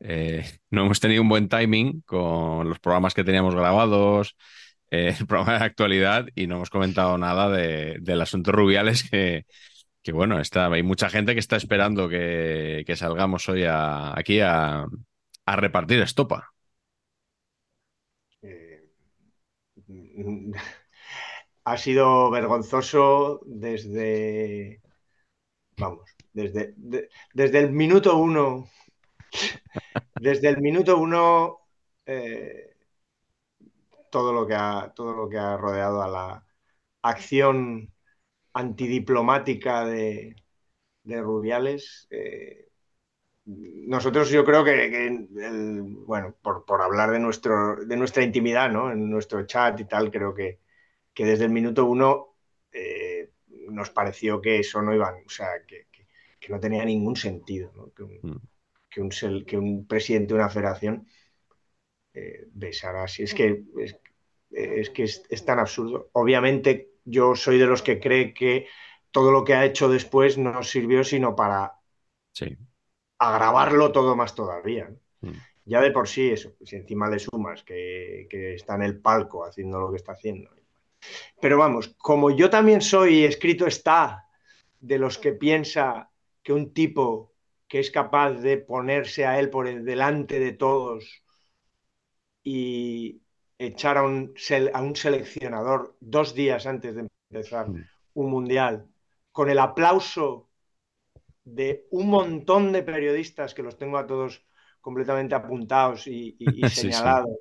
eh, 0.00 0.44
no 0.70 0.82
hemos 0.86 1.00
tenido 1.00 1.22
un 1.22 1.28
buen 1.28 1.48
timing 1.48 2.02
con 2.02 2.68
los 2.68 2.80
programas 2.80 3.14
que 3.14 3.24
teníamos 3.24 3.54
grabados, 3.54 4.36
eh, 4.90 5.14
el 5.18 5.26
programa 5.26 5.58
de 5.58 5.64
actualidad 5.64 6.26
y 6.34 6.46
no 6.46 6.56
hemos 6.56 6.70
comentado 6.70 7.18
nada 7.18 7.48
del 7.50 8.20
asunto 8.20 8.52
Rubiales 8.52 9.08
que, 9.08 9.44
que 10.02 10.12
bueno, 10.12 10.40
está, 10.40 10.72
hay 10.72 10.82
mucha 10.82 11.10
gente 11.10 11.34
que 11.34 11.40
está 11.40 11.56
esperando 11.56 12.08
que, 12.08 12.84
salgamos 12.96 13.48
hoy 13.48 13.64
aquí 13.66 14.40
a, 14.40 14.86
repartir 15.46 16.00
estopa. 16.00 16.52
Eh, 18.42 18.84
ha 21.64 21.76
sido 21.76 22.30
vergonzoso 22.30 23.40
desde, 23.44 24.80
vamos, 25.76 26.08
desde, 26.32 26.74
desde 27.34 27.58
el 27.58 27.72
minuto 27.72 28.16
uno, 28.16 28.70
desde 30.20 30.48
el 30.48 30.62
minuto 30.62 30.96
uno, 30.96 31.58
eh, 32.06 32.77
todo, 34.10 34.32
lo 34.32 34.46
que 34.46 34.54
ha, 34.54 34.92
todo 34.94 35.12
lo 35.14 35.28
que 35.28 35.38
ha 35.38 35.56
rodeado 35.56 36.02
a 36.02 36.08
la 36.08 36.46
acción 37.02 37.92
antidiplomática 38.52 39.84
de, 39.84 40.36
Rubiales. 41.04 42.06
Eh, 42.10 42.68
nosotros 43.46 44.28
yo 44.30 44.44
creo 44.44 44.62
que, 44.62 45.26
bueno, 46.06 46.36
por, 46.42 46.82
hablar 46.82 47.10
de, 47.10 47.18
nuestro, 47.18 47.76
de 47.76 47.96
nuestra 47.96 48.22
intimidad, 48.22 48.70
¿no? 48.70 48.92
En 48.92 49.08
nuestro 49.10 49.46
chat 49.46 49.80
y 49.80 49.86
tal, 49.86 50.10
creo 50.10 50.34
que, 50.34 50.60
que 51.14 51.24
desde 51.24 51.44
el 51.44 51.50
minuto 51.50 51.86
uno 51.86 52.36
eh, 52.72 53.30
nos 53.70 53.90
pareció 53.90 54.40
que 54.40 54.58
eso 54.58 54.82
no 54.82 54.94
iba, 54.94 55.10
o 55.24 55.30
sea, 55.30 55.48
que, 55.66 55.86
no 56.48 56.60
tenía 56.60 56.84
ningún 56.84 57.14
sentido, 57.16 57.92
Que, 57.94 58.02
un, 58.02 58.20
mm. 58.22 59.44
que, 59.44 59.58
un, 59.58 59.86
presidente 59.86 60.28
de 60.28 60.40
una 60.40 60.48
federación 60.48 61.06
eh, 62.14 62.46
besara 62.52 63.04
así. 63.04 63.22
Es 63.22 63.34
que, 63.34 63.64
es, 64.50 64.90
que 64.90 65.02
es 65.04 65.44
tan 65.44 65.58
absurdo. 65.58 66.10
Obviamente 66.12 66.92
yo 67.04 67.34
soy 67.34 67.58
de 67.58 67.66
los 67.66 67.82
que 67.82 68.00
cree 68.00 68.34
que 68.34 68.66
todo 69.10 69.32
lo 69.32 69.44
que 69.44 69.54
ha 69.54 69.64
hecho 69.64 69.88
después 69.88 70.38
no 70.38 70.62
sirvió 70.62 71.04
sino 71.04 71.34
para 71.34 71.74
agravarlo 73.18 73.92
todo 73.92 74.14
más 74.14 74.34
todavía. 74.34 74.90
Mm. 75.20 75.32
Ya 75.64 75.80
de 75.80 75.90
por 75.90 76.08
sí, 76.08 76.30
eso, 76.30 76.52
si 76.64 76.76
encima 76.76 77.10
le 77.10 77.18
sumas 77.18 77.62
que, 77.62 78.26
está 78.54 78.76
en 78.76 78.82
el 78.82 79.00
palco 79.00 79.44
haciendo 79.44 79.80
lo 79.80 79.90
que 79.90 79.96
está 79.96 80.12
haciendo. 80.12 80.50
Pero 81.40 81.58
vamos, 81.58 81.94
como 81.98 82.30
yo 82.30 82.48
también 82.50 82.80
soy, 82.80 83.24
escrito 83.24 83.66
está, 83.66 84.26
de 84.80 84.98
los 84.98 85.18
que 85.18 85.32
piensa 85.32 86.10
que 86.42 86.52
un 86.52 86.72
tipo 86.72 87.34
que 87.66 87.80
es 87.80 87.90
capaz 87.90 88.32
de 88.32 88.56
ponerse 88.56 89.26
a 89.26 89.38
él 89.38 89.50
por 89.50 89.68
delante 89.82 90.40
de 90.40 90.52
todos 90.52 91.22
y, 92.50 93.20
echar 93.58 93.98
a 93.98 94.02
un, 94.04 94.34
a 94.72 94.82
un 94.82 94.96
seleccionador 94.96 95.96
dos 96.00 96.34
días 96.34 96.64
antes 96.64 96.94
de 96.94 97.08
empezar 97.30 97.68
mm. 97.68 97.84
un 98.14 98.30
mundial, 98.30 98.86
con 99.32 99.50
el 99.50 99.58
aplauso 99.58 100.48
de 101.44 101.86
un 101.90 102.08
montón 102.08 102.72
de 102.72 102.82
periodistas 102.82 103.52
que 103.52 103.62
los 103.62 103.76
tengo 103.76 103.98
a 103.98 104.06
todos 104.06 104.46
completamente 104.80 105.34
apuntados 105.34 106.06
y, 106.06 106.36
señalados. 106.70 107.36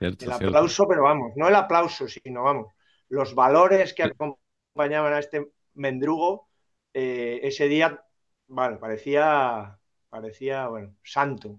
el 0.00 0.32
aplauso, 0.32 0.86
pero 0.86 1.02
vamos, 1.04 1.32
no 1.34 1.48
el 1.48 1.54
aplauso, 1.54 2.06
sino 2.06 2.42
vamos, 2.42 2.72
los 3.08 3.34
valores 3.34 3.94
que 3.94 4.04
acompañaban 4.04 5.14
a 5.14 5.18
este 5.18 5.50
mendrugo, 5.74 6.48
eh, 6.92 7.40
ese 7.42 7.68
día, 7.68 8.04
bueno, 8.48 8.78
parecía, 8.78 9.78
parecía, 10.10 10.68
bueno, 10.68 10.94
santo, 11.02 11.58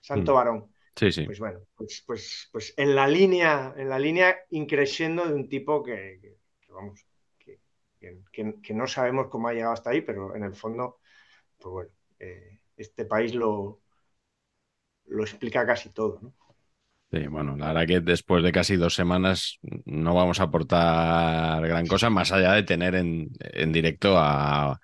santo 0.00 0.32
mm. 0.32 0.34
varón. 0.34 0.75
Sí, 0.96 1.12
sí. 1.12 1.24
Pues 1.24 1.38
bueno, 1.38 1.60
pues, 1.76 2.02
pues, 2.06 2.48
pues 2.50 2.74
en 2.76 2.94
la 2.94 3.06
línea, 3.06 3.74
en 3.76 3.90
la 3.90 3.98
línea 3.98 4.34
increciendo 4.50 5.26
de 5.26 5.34
un 5.34 5.48
tipo 5.48 5.82
que, 5.82 6.38
vamos, 6.70 7.04
que, 8.00 8.74
no 8.74 8.86
sabemos 8.86 9.28
cómo 9.28 9.48
ha 9.48 9.52
llegado 9.52 9.74
hasta 9.74 9.90
ahí, 9.90 10.00
pero 10.00 10.34
en 10.34 10.44
el 10.44 10.54
fondo, 10.54 10.98
pues 11.58 11.70
bueno, 11.70 11.90
eh, 12.18 12.60
este 12.76 13.04
país 13.04 13.34
lo, 13.34 13.80
lo 15.06 15.22
explica 15.22 15.66
casi 15.66 15.90
todo, 15.90 16.18
¿no? 16.22 16.34
Sí, 17.12 17.26
bueno, 17.28 17.56
la 17.56 17.68
verdad 17.68 17.86
que 17.86 18.00
después 18.00 18.42
de 18.42 18.50
casi 18.50 18.76
dos 18.76 18.94
semanas 18.94 19.60
no 19.84 20.14
vamos 20.14 20.40
a 20.40 20.44
aportar 20.44 21.66
gran 21.66 21.86
cosa, 21.86 22.10
más 22.10 22.32
allá 22.32 22.52
de 22.52 22.64
tener 22.64 22.96
en, 22.96 23.28
en 23.38 23.72
directo 23.72 24.18
a, 24.18 24.80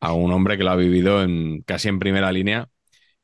a, 0.00 0.12
un 0.12 0.30
hombre 0.32 0.58
que 0.58 0.64
lo 0.64 0.70
ha 0.70 0.76
vivido 0.76 1.22
en, 1.22 1.62
casi 1.62 1.88
en 1.88 1.98
primera 1.98 2.30
línea 2.32 2.68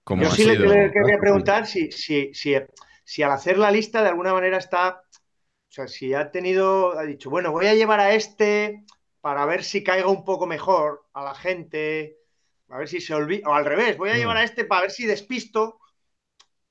yo 0.06 0.30
sí 0.30 0.44
le, 0.44 0.90
quería 0.90 1.18
preguntar 1.20 1.66
si, 1.66 1.90
si, 1.92 2.30
si, 2.32 3.22
al 3.22 3.32
hacer 3.32 3.58
la 3.58 3.70
lista 3.70 4.02
de 4.02 4.08
alguna 4.08 4.32
manera 4.32 4.58
está, 4.58 5.02
o 5.02 5.72
sea, 5.72 5.86
si 5.86 6.14
ha 6.14 6.30
tenido, 6.30 6.98
ha 6.98 7.04
dicho, 7.04 7.30
bueno, 7.30 7.52
voy 7.52 7.66
a 7.66 7.74
llevar 7.74 8.00
a 8.00 8.14
este 8.14 8.84
para 9.20 9.44
ver 9.46 9.62
si 9.64 9.84
caiga 9.84 10.08
un 10.08 10.24
poco 10.24 10.46
mejor 10.46 11.06
a 11.12 11.22
la 11.22 11.34
gente, 11.34 12.16
a 12.68 12.78
ver 12.78 12.88
si 12.88 13.00
se 13.00 13.14
olvida, 13.14 13.48
o 13.48 13.54
al 13.54 13.64
revés, 13.64 13.96
voy 13.96 14.10
a 14.10 14.16
llevar 14.16 14.38
a 14.38 14.44
este 14.44 14.64
para 14.64 14.82
ver 14.82 14.90
si 14.90 15.06
despisto 15.06 15.78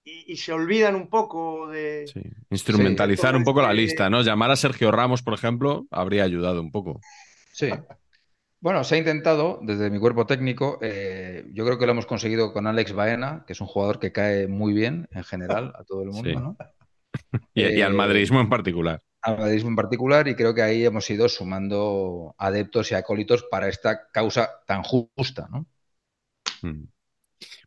y, 0.04 0.38
se 0.38 0.52
olvidan 0.52 0.96
un 0.96 1.08
poco 1.08 1.68
de... 1.68 2.08
Sí. 2.12 2.22
Instrumentalizar 2.50 3.36
un 3.36 3.44
poco 3.44 3.62
la 3.62 3.74
lista, 3.74 4.10
¿no? 4.10 4.22
Llamar 4.22 4.50
a 4.50 4.56
Sergio 4.56 4.92
Ramos, 4.92 5.22
por 5.22 5.36
ejemplo, 5.36 5.86
habría 5.92 6.24
ayudado 6.24 6.62
un 6.62 6.72
poco. 6.72 7.00
Sí, 7.52 7.70
bueno, 8.62 8.84
se 8.84 8.96
ha 8.96 8.98
intentado 8.98 9.60
desde 9.62 9.90
mi 9.90 10.00
cuerpo 10.00 10.26
técnico. 10.26 10.80
Eh, 10.82 11.46
yo 11.54 11.66
creo 11.66 11.78
que 11.78 11.86
lo 11.86 11.94
hemos 11.94 12.06
conseguido 12.06 12.52
con 12.52 12.68
Alex 12.68 12.92
Baena, 12.92 13.44
que 13.48 13.54
es 13.54 13.62
un 13.62 13.68
jugador 13.68 14.00
que 14.00 14.12
cae 14.12 14.48
muy 14.48 14.74
bien 14.74 15.08
en 15.12 15.24
general 15.24 15.72
a 15.76 15.84
todo 15.86 16.04
el 16.04 16.10
mundo, 16.10 16.40
¿no? 16.40 16.58
y, 17.54 17.82
al 17.82 17.94
madridismo 17.94 18.42
en 18.42 18.50
particular. 18.50 19.02
Al 19.22 19.38
madridismo 19.38 19.70
en 19.70 19.76
particular, 19.78 20.28
y 20.28 20.36
creo 20.36 20.54
que 20.54 20.62
ahí 20.62 20.86
hemos 20.86 21.10
ido 21.10 21.30
sumando 21.30 22.36
adeptos 22.38 22.92
y 22.92 22.96
acólitos 22.96 23.44
para 23.44 23.70
esta 23.70 24.10
causa 24.12 24.50
tan 24.68 24.84
justa, 24.84 25.48
¿no? 25.50 25.66
Mm. 26.62 26.84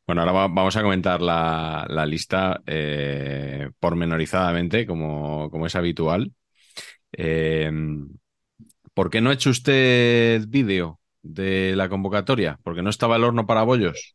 Bueno, 0.06 0.22
ahora 0.22 0.32
vamos 0.48 0.76
a 0.76 0.82
comentar 0.82 1.22
la, 1.22 1.86
lista 2.06 2.60
eh, 2.66 3.70
pormenorizadamente, 3.78 4.86
como, 4.86 5.48
como 5.50 5.66
es 5.66 5.76
habitual. 5.76 6.32
Eh, 7.12 7.70
¿Por 8.94 9.10
qué 9.10 9.20
no 9.20 9.30
ha 9.30 9.34
hecho 9.34 9.50
usted 9.50 10.44
vídeo 10.48 11.00
de 11.22 11.74
la 11.76 11.88
convocatoria? 11.88 12.58
¿Porque 12.62 12.82
no 12.82 12.90
estaba 12.90 13.16
el 13.16 13.24
horno 13.24 13.46
para 13.46 13.62
bollos? 13.62 14.14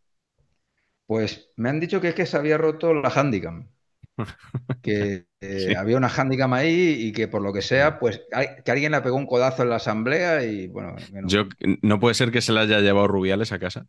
Pues 1.05 1.49
me 1.55 1.69
han 1.69 1.79
dicho 1.79 2.01
que 2.01 2.09
es 2.09 2.15
que 2.15 2.25
se 2.25 2.37
había 2.37 2.57
roto 2.57 2.93
la 2.93 3.09
handicam. 3.09 3.69
que 4.81 5.25
eh, 5.41 5.75
había 5.75 5.97
una 5.97 6.09
handicam 6.09 6.53
ahí 6.53 6.95
y 6.99 7.11
que 7.13 7.27
por 7.27 7.41
lo 7.41 7.53
que 7.53 7.61
sea, 7.61 7.99
pues 7.99 8.21
que 8.63 8.71
alguien 8.71 8.91
le 8.91 9.01
pegó 9.01 9.15
un 9.15 9.25
codazo 9.25 9.63
en 9.63 9.69
la 9.69 9.77
asamblea 9.77 10.43
y 10.43 10.67
bueno. 10.67 10.95
Yo, 11.25 11.45
no 11.81 11.99
puede 11.99 12.15
ser 12.15 12.31
que 12.31 12.41
se 12.41 12.53
le 12.53 12.59
haya 12.59 12.79
llevado 12.79 13.07
Rubiales 13.07 13.51
a 13.51 13.59
casa. 13.59 13.87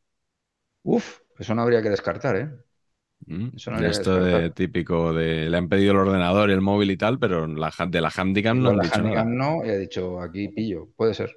Uf, 0.83 1.21
eso 1.39 1.55
no 1.55 1.63
habría 1.63 1.83
que 1.83 1.91
descartar, 1.91 2.37
¿eh? 2.37 2.51
Mm, 3.27 3.49
esto 3.85 4.23
de 4.23 4.51
típico 4.51 5.13
de 5.13 5.51
le 5.51 5.57
han 5.57 5.69
pedido 5.69 5.93
el 5.93 5.99
ordenador 5.99 6.51
y 6.51 6.53
el 6.53 6.61
móvil 6.61 6.91
y 6.91 6.97
tal, 6.97 7.19
pero 7.19 7.47
la, 7.47 7.73
de 7.89 8.01
la 8.01 8.13
Handicam 8.17 8.63
no, 8.63 8.71
han 8.71 8.79
dicho 8.81 9.03
no, 9.25 9.65
y 9.65 9.71
ha 9.71 9.77
dicho 9.77 10.21
aquí 10.21 10.49
pillo, 10.49 10.89
puede 10.97 11.15
ser. 11.15 11.37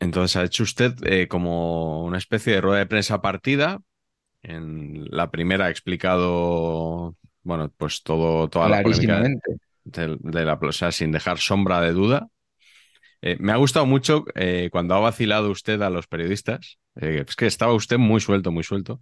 Entonces 0.00 0.36
ha 0.36 0.44
hecho 0.44 0.62
usted 0.64 0.94
eh, 1.04 1.28
como 1.28 2.04
una 2.04 2.18
especie 2.18 2.54
de 2.54 2.60
rueda 2.60 2.78
de 2.78 2.86
prensa 2.86 3.20
partida. 3.20 3.80
En 4.42 5.04
la 5.10 5.30
primera 5.30 5.66
ha 5.66 5.70
explicado, 5.70 7.16
bueno, 7.42 7.72
pues 7.76 8.02
todo, 8.02 8.48
toda 8.48 8.68
la 8.68 8.82
polémica 8.82 9.22
de, 9.84 10.44
la, 10.44 10.54
o 10.54 10.72
sea, 10.72 10.92
sin 10.92 11.12
dejar 11.12 11.38
sombra 11.38 11.80
de 11.80 11.92
duda. 11.92 12.28
Eh, 13.20 13.36
me 13.40 13.52
ha 13.52 13.56
gustado 13.56 13.86
mucho 13.86 14.24
eh, 14.34 14.68
cuando 14.70 14.94
ha 14.94 15.00
vacilado 15.00 15.50
usted 15.50 15.80
a 15.82 15.90
los 15.90 16.06
periodistas. 16.06 16.78
Eh, 17.00 17.24
es 17.26 17.36
que 17.36 17.46
estaba 17.46 17.74
usted 17.74 17.98
muy 17.98 18.20
suelto, 18.20 18.50
muy 18.50 18.64
suelto. 18.64 19.00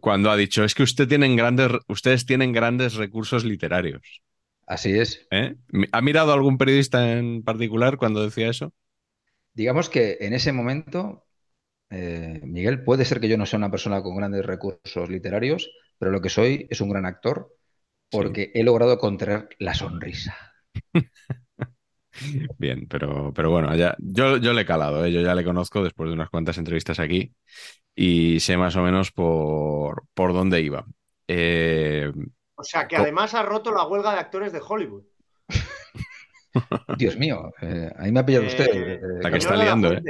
Cuando 0.00 0.30
ha 0.30 0.36
dicho, 0.36 0.64
es 0.64 0.74
que 0.74 0.82
usted 0.82 1.08
tienen 1.08 1.36
grandes, 1.36 1.70
ustedes 1.88 2.26
tienen 2.26 2.52
grandes 2.52 2.94
recursos 2.94 3.44
literarios. 3.44 4.02
Así 4.66 4.98
es. 4.98 5.26
¿Ha 5.92 6.00
mirado 6.02 6.30
a 6.30 6.34
algún 6.34 6.58
periodista 6.58 7.12
en 7.12 7.42
particular 7.42 7.96
cuando 7.96 8.22
decía 8.22 8.50
eso? 8.50 8.72
Digamos 9.54 9.88
que 9.88 10.18
en 10.20 10.34
ese 10.34 10.52
momento, 10.52 11.26
Miguel, 11.90 12.84
puede 12.84 13.06
ser 13.06 13.18
que 13.18 13.28
yo 13.28 13.38
no 13.38 13.46
sea 13.46 13.58
una 13.58 13.70
persona 13.70 14.02
con 14.02 14.16
grandes 14.16 14.44
recursos 14.44 15.08
literarios, 15.08 15.70
pero 15.98 16.10
lo 16.10 16.20
que 16.20 16.28
soy 16.28 16.66
es 16.70 16.80
un 16.82 16.90
gran 16.90 17.06
actor 17.06 17.54
porque 18.10 18.50
he 18.54 18.62
logrado 18.62 18.98
contraer 18.98 19.48
la 19.58 19.74
sonrisa. 19.74 20.36
Bien, 22.58 22.86
pero, 22.88 23.32
pero 23.34 23.50
bueno, 23.50 23.74
ya, 23.76 23.96
yo, 23.98 24.36
yo 24.38 24.52
le 24.52 24.62
he 24.62 24.66
calado, 24.66 25.04
¿eh? 25.04 25.12
yo 25.12 25.20
ya 25.20 25.34
le 25.34 25.44
conozco 25.44 25.82
después 25.82 26.08
de 26.08 26.14
unas 26.14 26.30
cuantas 26.30 26.58
entrevistas 26.58 26.98
aquí 26.98 27.32
y 27.94 28.40
sé 28.40 28.56
más 28.56 28.76
o 28.76 28.82
menos 28.82 29.12
por, 29.12 30.04
por 30.14 30.32
dónde 30.34 30.62
iba. 30.62 30.86
eh, 31.28 32.12
O 32.56 32.62
sea, 32.62 32.86
que 32.86 32.96
además 32.98 33.32
ha 33.32 33.42
roto 33.42 33.72
la 33.72 33.86
huelga 33.86 34.12
de 34.12 34.20
actores 34.20 34.52
de 34.52 34.60
Hollywood. 34.60 35.04
Dios 36.94 37.16
mío, 37.16 37.52
eh, 37.60 37.90
ahí 37.96 38.12
me 38.12 38.20
ha 38.20 38.26
pillado 38.26 38.44
Eh, 38.44 38.46
usted. 38.46 38.66
eh, 38.72 38.98
La 39.20 39.30
que 39.32 39.38
está 39.38 39.56
liando, 39.56 39.92
¿eh? 39.92 40.02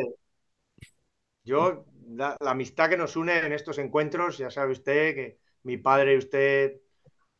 Yo, 1.45 1.87
la, 2.09 2.37
la 2.41 2.50
amistad 2.53 2.88
que 2.91 2.97
nos 2.97 3.17
une 3.17 3.38
en 3.38 3.53
estos 3.53 3.79
encuentros, 3.79 4.38
ya 4.38 4.50
sabe 4.50 4.73
usted 4.73 5.15
que 5.15 5.38
mi 5.62 5.77
padre 5.79 6.15
y 6.15 6.19
usted 6.19 6.81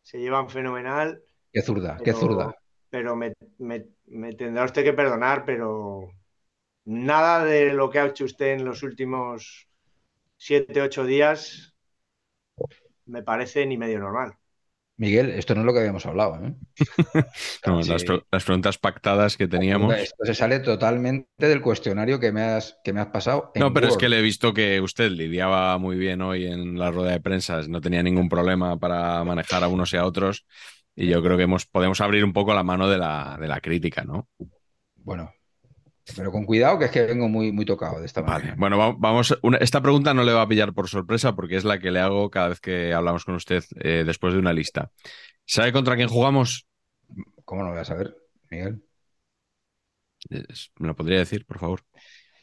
se 0.02 0.18
llevan 0.20 0.50
fenomenal. 0.50 1.22
Qué 1.52 1.60
zurda, 1.62 2.00
qué 2.02 2.14
zurda. 2.14 2.57
Pero 2.90 3.16
me, 3.16 3.35
me- 3.59 3.87
me 4.07 4.33
tendrá 4.35 4.64
usted 4.64 4.85
que 4.85 4.92
perdonar, 4.95 5.45
pero 5.45 6.11
nada 6.87 7.45
de 7.45 7.73
lo 7.75 7.90
que 7.90 7.99
ha 8.00 8.07
hecho 8.07 8.25
usted 8.26 8.54
en 8.54 8.64
los 8.66 8.83
últimos 8.85 9.68
siete, 10.38 10.83
ocho 10.83 11.04
días 11.04 11.75
me 13.07 13.23
parece 13.25 13.66
ni 13.66 13.76
medio 13.76 13.99
normal. 13.99 14.38
Miguel, 14.97 15.30
esto 15.30 15.54
no 15.54 15.61
es 15.62 15.66
lo 15.66 15.73
que 15.73 15.78
habíamos 15.80 16.07
hablado, 16.07 16.45
¿eh? 16.45 16.54
no, 17.66 17.85
Sí. 17.85 17.92
las, 17.92 18.04
pre- 18.04 18.25
las 18.30 18.45
preguntas 18.45 18.78
pactadas 18.78 19.37
que 19.37 19.49
teníamos. 19.49 20.00
Esto 20.02 20.25
se 20.25 20.35
sale 20.35 20.61
totalmente 20.61 21.47
del 21.49 21.61
cuestionario 21.62 22.21
que 22.21 22.33
me 22.33 22.42
has, 22.42 22.78
que 22.85 22.92
me 22.92 23.00
has 23.00 23.09
pasado. 23.09 23.50
en 23.54 23.64
No, 23.64 23.73
pero 23.73 23.88
es 23.88 23.97
que 23.97 24.09
le 24.09 24.18
he 24.21 24.23
visto 24.23 24.54
que 24.54 24.80
usted 24.80 25.11
lidiaba 25.11 25.76
muy 25.78 25.97
bien 25.97 26.23
hoy 26.23 26.47
en 26.47 26.78
la 26.78 26.92
rueda 26.92 27.11
de 27.12 27.21
prensa, 27.21 27.61
no 27.68 27.80
tenía 27.80 28.02
ningún 28.04 28.28
problema 28.28 28.78
para 28.78 29.25
manejar 29.25 29.64
a 29.64 29.68
unos 29.68 29.92
y 29.92 29.97
a 29.97 30.04
otros, 30.07 30.47
y 31.00 31.08
yo 31.08 31.22
creo 31.22 31.36
que 31.36 31.44
hemos, 31.44 31.66
podemos 31.66 32.00
abrir 32.00 32.24
un 32.24 32.32
poco 32.32 32.52
la 32.54 32.62
mano 32.64 32.88
de 32.88 32.98
la, 32.98 33.36
de 33.40 33.48
la 33.48 33.60
crítica, 33.60 34.04
¿no? 34.04 34.28
Bueno, 34.96 35.32
pero 36.16 36.32
con 36.32 36.44
cuidado 36.44 36.78
que 36.78 36.86
es 36.86 36.90
que 36.90 37.06
vengo 37.06 37.28
muy, 37.28 37.52
muy 37.52 37.64
tocado 37.64 38.00
de 38.00 38.06
esta 38.06 38.20
Vale, 38.22 38.38
manera. 38.44 38.56
bueno, 38.58 38.78
va- 38.78 38.94
vamos, 38.98 39.38
una- 39.42 39.58
esta 39.58 39.80
pregunta 39.80 40.12
no 40.14 40.24
le 40.24 40.32
va 40.32 40.42
a 40.42 40.48
pillar 40.48 40.72
por 40.72 40.88
sorpresa 40.88 41.34
porque 41.34 41.56
es 41.56 41.64
la 41.64 41.78
que 41.78 41.90
le 41.90 42.00
hago 42.00 42.30
cada 42.30 42.48
vez 42.48 42.60
que 42.60 42.92
hablamos 42.92 43.24
con 43.24 43.34
usted 43.36 43.62
eh, 43.80 44.04
después 44.06 44.32
de 44.34 44.40
una 44.40 44.52
lista. 44.52 44.90
¿Sabe 45.46 45.72
contra 45.72 45.96
quién 45.96 46.08
jugamos? 46.08 46.66
¿Cómo 47.44 47.62
no 47.62 47.68
lo 47.68 47.72
voy 47.74 47.80
a 47.82 47.84
saber, 47.84 48.16
Miguel? 48.50 48.82
¿Me 50.78 50.88
lo 50.88 50.96
podría 50.96 51.18
decir, 51.18 51.46
por 51.46 51.58
favor? 51.58 51.80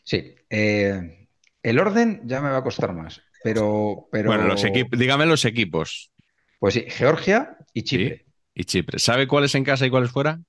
Sí. 0.03 0.35
eh, 0.49 1.27
el 1.61 1.79
orden 1.79 2.21
ya 2.25 2.41
me 2.41 2.49
va 2.49 2.57
a 2.57 2.63
costar 2.63 2.93
más, 2.93 3.21
pero, 3.43 4.07
pero 4.11 4.29
Bueno, 4.29 4.47
los 4.47 4.63
equipos, 4.63 4.99
dígame 4.99 5.25
los 5.25 5.45
equipos. 5.45 6.11
pues 6.59 6.73
sí, 6.75 6.85
Georgia 6.87 7.57
y 7.73 7.83
Chipre. 7.83 8.17
Sí. 8.17 8.25
Y 8.55 8.63
Chipre. 8.63 8.97
¿Sabe 8.97 9.27
cuáles 9.27 9.53
en 9.53 9.63
casa 9.63 9.85
y 9.85 9.89
cuáles 9.91 10.11
fuera? 10.11 10.39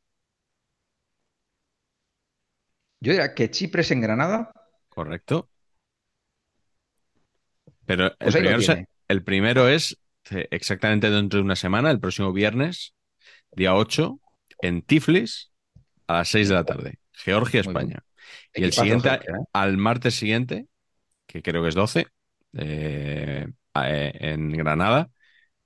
Yo 3.01 3.13
diría 3.13 3.35
que 3.35 3.51
Chipre 3.51 3.83
es 3.83 3.91
en 3.91 4.01
Granada, 4.01 4.51
Correcto. 4.89 5.51
Pero 7.85 8.07
el, 8.07 8.17
Pues 8.19 8.35
primero, 8.35 8.63
el 9.09 9.23
primero 9.23 9.69
es 9.69 9.99
eh, 10.31 10.49
exactamente 10.51 11.11
dentro 11.11 11.39
de 11.39 11.45
una 11.45 11.55
semana, 11.55 11.91
el 11.91 12.01
próximo 12.01 12.33
viernes, 12.33 12.95
día 13.53 13.75
8, 13.75 14.19
en 14.63 14.81
Tiflis, 14.81 15.53
a 16.07 16.15
las 16.15 16.29
6 16.29 16.49
de 16.49 16.55
la 16.55 16.65
tarde. 16.65 16.99
Georgia, 17.13 17.63
Muy. 17.63 17.71
España. 17.73 18.05
Y 18.55 18.65
el 18.65 18.73
siguiente, 18.73 19.11
Georgia, 19.11 19.35
¿eh? 19.35 19.45
al 19.53 19.77
martes 19.77 20.15
siguiente, 20.15 20.67
que 21.27 21.43
creo 21.43 21.63
que 21.63 21.69
es 21.69 21.75
12, 21.75 22.07
eh, 22.55 23.47
eh, 23.75 24.13
en 24.15 24.53
Granada, 24.53 25.11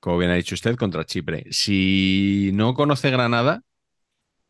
como 0.00 0.19
bien 0.19 0.30
ha 0.30 0.35
dicho 0.35 0.54
usted, 0.54 0.76
contra 0.76 1.04
Chipre. 1.04 1.45
Si 1.50 2.50
no 2.54 2.75
conoce 2.75 3.11
Granada, 3.11 3.62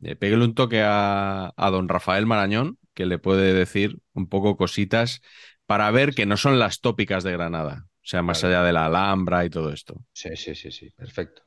eh, 0.03 0.17
péguele 0.17 0.45
un 0.45 0.55
toque 0.55 0.83
a, 0.83 1.53
a 1.55 1.71
don 1.71 1.89
Rafael 1.89 2.27
Marañón, 2.27 2.79
que 2.95 3.07
le 3.07 3.19
puede 3.19 3.53
decir 3.53 3.99
un 4.15 4.29
poco 4.29 4.57
cositas 4.57 5.21
para 5.67 5.91
ver 5.91 6.15
que 6.15 6.27
no 6.27 6.37
son 6.37 6.59
las 6.59 6.81
tópicas 6.81 7.23
de 7.23 7.33
Granada, 7.33 7.87
o 7.87 8.07
sea, 8.07 8.23
más 8.23 8.43
allá 8.43 8.63
de 8.63 8.73
la 8.73 8.87
Alhambra 8.87 9.45
y 9.45 9.51
todo 9.51 9.73
esto. 9.73 10.03
Sí, 10.13 10.31
sí, 10.37 10.55
sí, 10.55 10.73
sí, 10.73 10.91
perfecto. 10.91 11.43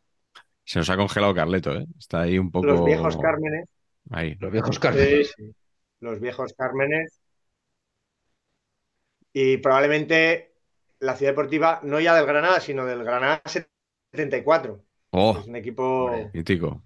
Se 0.63 0.79
nos 0.79 0.89
ha 0.89 0.95
congelado 0.95 1.33
Carleto, 1.33 1.75
¿eh? 1.75 1.85
Está 1.99 2.21
ahí 2.21 2.39
un 2.39 2.49
poco... 2.49 2.67
Los 2.67 2.85
viejos 2.85 3.17
Cármenes. 3.17 3.67
Ahí. 4.11 4.35
Los 4.39 4.51
viejos 4.51 4.79
Cármenes. 4.79 5.33
Sí, 5.35 5.43
sí. 5.45 5.55
Los 5.99 6.21
viejos 6.21 6.53
Cármenes. 6.57 7.19
Y 9.33 9.57
probablemente 9.57 10.53
la 10.99 11.15
ciudad 11.15 11.33
deportiva, 11.33 11.81
no 11.83 11.99
ya 11.99 12.15
del 12.15 12.25
Granada, 12.25 12.61
sino 12.61 12.85
del 12.85 13.03
Granada 13.03 13.41
74. 14.13 14.83
Oh, 15.11 15.37
Es 15.39 15.47
un 15.47 15.55
equipo 15.55 15.83
Hombre. 16.05 16.31
mítico. 16.33 16.83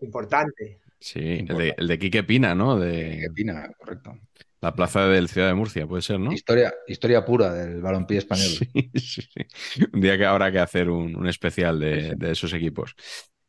importante. 0.00 0.80
Sí, 1.00 1.44
el 1.48 1.56
de, 1.56 1.74
el 1.78 1.88
de 1.88 1.98
Quique 1.98 2.24
Pina, 2.24 2.54
¿no? 2.54 2.78
¿Qué 2.78 2.86
De 2.86 3.28
opina? 3.30 3.72
Correcto. 3.78 4.18
la 4.60 4.74
plaza 4.74 5.06
del 5.06 5.28
Ciudad 5.28 5.48
de 5.48 5.54
Murcia, 5.54 5.86
puede 5.86 6.02
ser, 6.02 6.18
¿no? 6.18 6.32
Historia, 6.32 6.74
historia 6.86 7.24
pura 7.24 7.52
del 7.52 7.80
balompié 7.80 8.18
español. 8.18 8.48
Sí, 8.72 8.90
sí, 8.94 9.22
sí. 9.22 9.84
Un 9.92 10.00
día 10.00 10.18
que 10.18 10.24
habrá 10.26 10.50
que 10.50 10.58
hacer 10.58 10.90
un, 10.90 11.14
un 11.16 11.28
especial 11.28 11.78
de, 11.78 12.10
sí. 12.10 12.14
de 12.16 12.32
esos 12.32 12.52
equipos. 12.52 12.94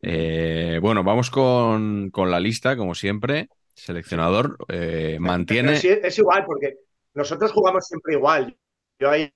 Eh, 0.02 0.80
bueno, 0.82 1.04
vamos 1.04 1.30
con, 1.32 2.10
con 2.12 2.30
la 2.32 2.40
lista, 2.40 2.78
como 2.78 2.94
siempre. 2.96 3.50
Seleccionador 3.74 4.58
eh, 4.68 5.18
mantiene. 5.20 5.70
Pero 5.70 5.80
sí, 5.80 5.90
es 5.90 6.18
igual, 6.20 6.46
porque 6.46 6.76
nosotros 7.14 7.52
jugamos 7.52 7.86
siempre 7.88 8.14
igual. 8.14 8.56
Yo 9.00 9.10
ahí 9.10 9.32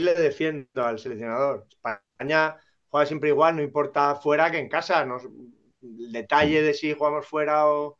le 0.00 0.14
defiendo 0.14 0.84
al 0.84 0.98
seleccionador. 0.98 1.66
España 1.68 2.56
juega 2.88 3.06
siempre 3.06 3.30
igual, 3.30 3.56
no 3.56 3.62
importa 3.62 4.14
fuera 4.16 4.50
que 4.50 4.58
en 4.58 4.68
casa. 4.68 5.04
Nos- 5.04 5.24
el 5.82 6.12
detalle 6.12 6.62
de 6.62 6.74
si 6.74 6.94
jugamos 6.94 7.26
fuera 7.26 7.66
o 7.68 7.98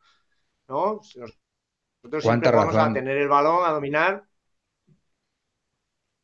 no. 0.69 1.01
Nosotros 2.03 2.25
siempre 2.25 2.49
razón. 2.51 2.89
a 2.89 2.93
tener 2.93 3.17
el 3.17 3.27
balón, 3.29 3.65
a 3.65 3.71
dominar. 3.71 4.25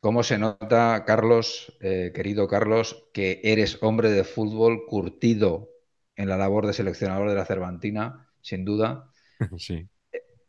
¿Cómo 0.00 0.22
se 0.22 0.38
nota, 0.38 1.04
Carlos, 1.06 1.76
eh, 1.80 2.12
querido 2.14 2.48
Carlos, 2.48 3.08
que 3.12 3.40
eres 3.44 3.78
hombre 3.82 4.10
de 4.10 4.24
fútbol 4.24 4.86
curtido 4.86 5.70
en 6.16 6.28
la 6.28 6.36
labor 6.38 6.66
de 6.66 6.72
seleccionador 6.72 7.28
de 7.28 7.34
la 7.34 7.44
Cervantina, 7.46 8.28
sin 8.40 8.64
duda? 8.64 9.10
Sí. 9.58 9.88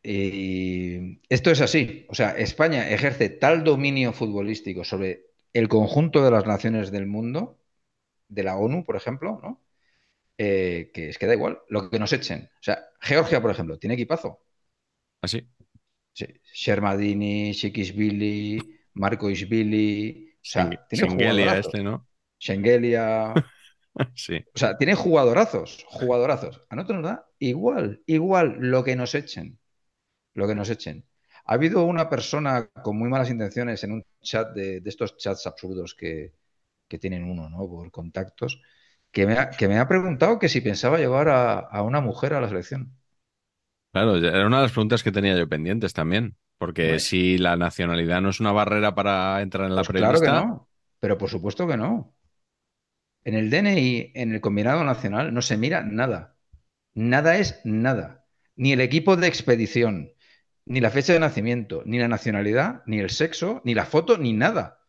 Y 0.03 1.21
esto 1.29 1.51
es 1.51 1.61
así. 1.61 2.05
O 2.09 2.15
sea, 2.15 2.31
España 2.31 2.89
ejerce 2.89 3.29
tal 3.29 3.63
dominio 3.63 4.13
futbolístico 4.13 4.83
sobre 4.83 5.25
el 5.53 5.67
conjunto 5.67 6.23
de 6.23 6.31
las 6.31 6.45
naciones 6.45 6.91
del 6.91 7.05
mundo, 7.05 7.59
de 8.27 8.43
la 8.43 8.57
ONU, 8.57 8.83
por 8.83 8.95
ejemplo, 8.95 9.39
¿no? 9.43 9.61
Eh, 10.37 10.89
que 10.93 11.09
es 11.09 11.17
que 11.17 11.27
da 11.27 11.33
igual, 11.33 11.59
lo 11.69 11.89
que 11.89 11.99
nos 11.99 12.13
echen. 12.13 12.49
O 12.55 12.63
sea, 12.63 12.83
Georgia, 12.99 13.41
por 13.41 13.51
ejemplo, 13.51 13.77
tiene 13.77 13.93
equipazo. 13.93 14.41
Así. 15.21 15.47
Sí. 16.13 16.25
Shermadini, 16.53 17.51
Shikishvili, 17.51 18.59
Marco 18.93 19.29
Isvili. 19.29 20.33
O 20.33 20.39
sea, 20.41 20.69
tiene 20.89 21.07
Shengelia 21.07 21.57
este, 21.57 21.83
¿no? 21.83 22.07
Shengelia. 22.39 23.33
Sí. 24.15 24.37
O 24.55 24.57
sea, 24.57 24.77
tiene 24.77 24.95
jugadorazos, 24.95 25.83
jugadorazos. 25.85 26.61
A 26.69 26.77
nosotros 26.77 27.01
nos 27.01 27.11
da 27.11 27.27
igual, 27.39 28.01
igual 28.05 28.55
lo 28.57 28.85
que 28.85 28.95
nos 28.95 29.13
echen. 29.15 29.59
Lo 30.34 30.48
que 30.48 30.56
nos 30.56 30.70
echen. 30.70 31.06
Ha 31.46 31.54
habido 31.56 31.86
una 31.86 32.10
persona 32.10 32.70
con 32.84 32.98
muy 32.98 33.10
malas 33.10 33.30
intenciones 33.30 33.84
en 33.84 33.94
un 33.94 34.06
chat 34.22 34.54
de, 34.56 34.82
de 34.82 34.89
estos 34.89 35.17
chats 35.17 35.48
absurdos 35.48 35.96
que, 35.96 36.34
que 36.88 37.00
tienen 37.00 37.24
uno, 37.24 37.50
¿no? 37.50 37.67
Por 37.70 37.91
contactos, 37.91 38.62
que 39.12 39.26
me 39.28 39.34
ha, 39.38 39.50
que 39.52 39.67
me 39.67 39.80
ha 39.80 39.88
preguntado 39.88 40.39
que 40.39 40.50
si 40.50 40.62
pensaba 40.62 40.98
llevar 41.00 41.30
a, 41.30 41.60
a 41.60 41.84
una 41.84 42.02
mujer 42.02 42.34
a 42.34 42.41
la 42.41 42.50
selección. 42.50 42.94
Claro, 43.91 44.15
era 44.17 44.48
una 44.48 44.58
de 44.58 44.63
las 44.63 44.72
preguntas 44.72 45.04
que 45.04 45.12
tenía 45.12 45.38
yo 45.38 45.50
pendientes 45.50 45.94
también. 45.94 46.38
Porque 46.58 47.00
si 47.00 47.38
la 47.38 47.56
nacionalidad 47.58 48.22
no 48.22 48.30
es 48.30 48.39
una 48.39 48.52
barrera 48.52 48.94
para 48.96 49.41
entrar 49.41 49.65
en 49.67 49.76
la 49.76 49.84
Pues 49.84 49.89
claro 49.89 50.22
que 50.22 50.32
no, 50.32 50.70
pero 51.00 51.17
por 51.17 51.30
supuesto 51.30 51.67
que 51.67 51.78
no. 51.78 52.15
En 53.24 53.36
el 53.36 53.50
DNI, 53.50 54.12
en 54.15 54.34
el 54.34 54.41
combinado 54.41 54.84
nacional, 54.84 55.34
no 55.34 55.41
se 55.41 55.58
mira 55.58 55.84
nada. 55.84 56.38
Nada 56.96 57.38
es 57.38 57.62
nada. 57.65 58.26
Ni 58.58 58.74
el 58.74 58.82
equipo 58.82 59.17
de 59.17 59.28
expedición, 59.28 60.13
ni 60.71 60.79
la 60.79 60.89
fecha 60.89 61.13
de 61.13 61.19
nacimiento, 61.19 61.84
ni 61.86 61.99
la 61.99 62.07
nacionalidad, 62.07 62.81
ni 62.86 62.99
el 62.99 63.10
sexo, 63.10 63.62
ni 63.65 63.73
la 63.73 63.86
foto, 63.86 64.17
ni 64.17 64.34
nada. 64.34 64.79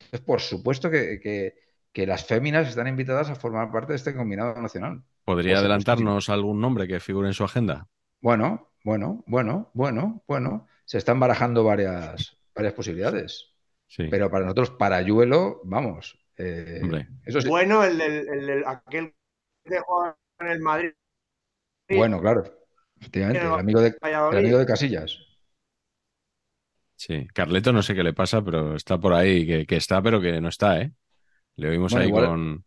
Entonces, 0.00 0.20
por 0.20 0.40
supuesto 0.40 0.90
que, 0.90 1.20
que- 1.20 1.54
que 1.92 2.06
las 2.08 2.24
féminas 2.26 2.68
están 2.68 2.88
invitadas 2.88 3.30
a 3.30 3.36
formar 3.36 3.70
parte 3.70 3.92
de 3.92 3.96
este 3.96 4.14
combinado 4.16 4.60
nacional. 4.60 5.04
¿podría 5.24 5.58
adelantarnos 5.58 6.28
algún 6.28 6.60
nombre 6.60 6.88
que 6.88 6.98
figure 6.98 7.28
en 7.28 7.34
su 7.34 7.44
agenda? 7.44 7.88
Bueno, 8.20 8.72
bueno, 8.82 9.22
bueno, 9.28 9.70
bueno, 9.74 10.22
bueno. 10.26 10.66
Se 10.84 10.98
están 10.98 11.20
barajando 11.20 11.62
varias, 11.62 12.36
varias 12.54 12.74
posibilidades. 12.74 13.52
Sí. 13.86 14.08
Pero 14.10 14.28
para 14.30 14.44
nosotros, 14.44 14.70
Parayuelo, 14.70 15.60
vamos. 15.64 16.18
eh, 16.36 16.80
Hombre. 16.82 17.06
eso 17.24 17.40
sí. 17.40 17.48
Bueno, 17.48 17.84
el 17.84 17.96
del, 17.96 18.28
el 18.28 18.46
del- 18.48 18.64
aquel 18.66 19.14
que 19.64 19.78
juega 19.78 20.18
en 20.40 20.48
el 20.48 20.60
Madrid. 20.60 20.90
Bueno, 21.88 22.20
claro. 22.20 22.42
Efectivamente, 23.04 23.46
el 23.46 23.52
amigo 23.52 23.80
de, 23.80 23.94
el 24.02 24.38
amigo 24.38 24.58
de 24.58 24.66
Casillas. 24.66 25.18
Sí, 26.96 27.26
Carleto 27.34 27.72
no 27.72 27.82
sé 27.82 27.94
qué 27.94 28.02
le 28.02 28.14
pasa, 28.14 28.42
pero 28.42 28.76
está 28.76 28.98
por 28.98 29.12
ahí, 29.12 29.46
que, 29.46 29.66
que 29.66 29.76
está, 29.76 30.00
pero 30.00 30.20
que 30.20 30.40
no 30.40 30.48
está, 30.48 30.80
¿eh? 30.80 30.92
Le 31.56 31.68
oímos 31.70 31.92
Bueno, 31.92 32.02
ahí 32.04 32.08
igual- 32.08 32.26
con... 32.26 32.64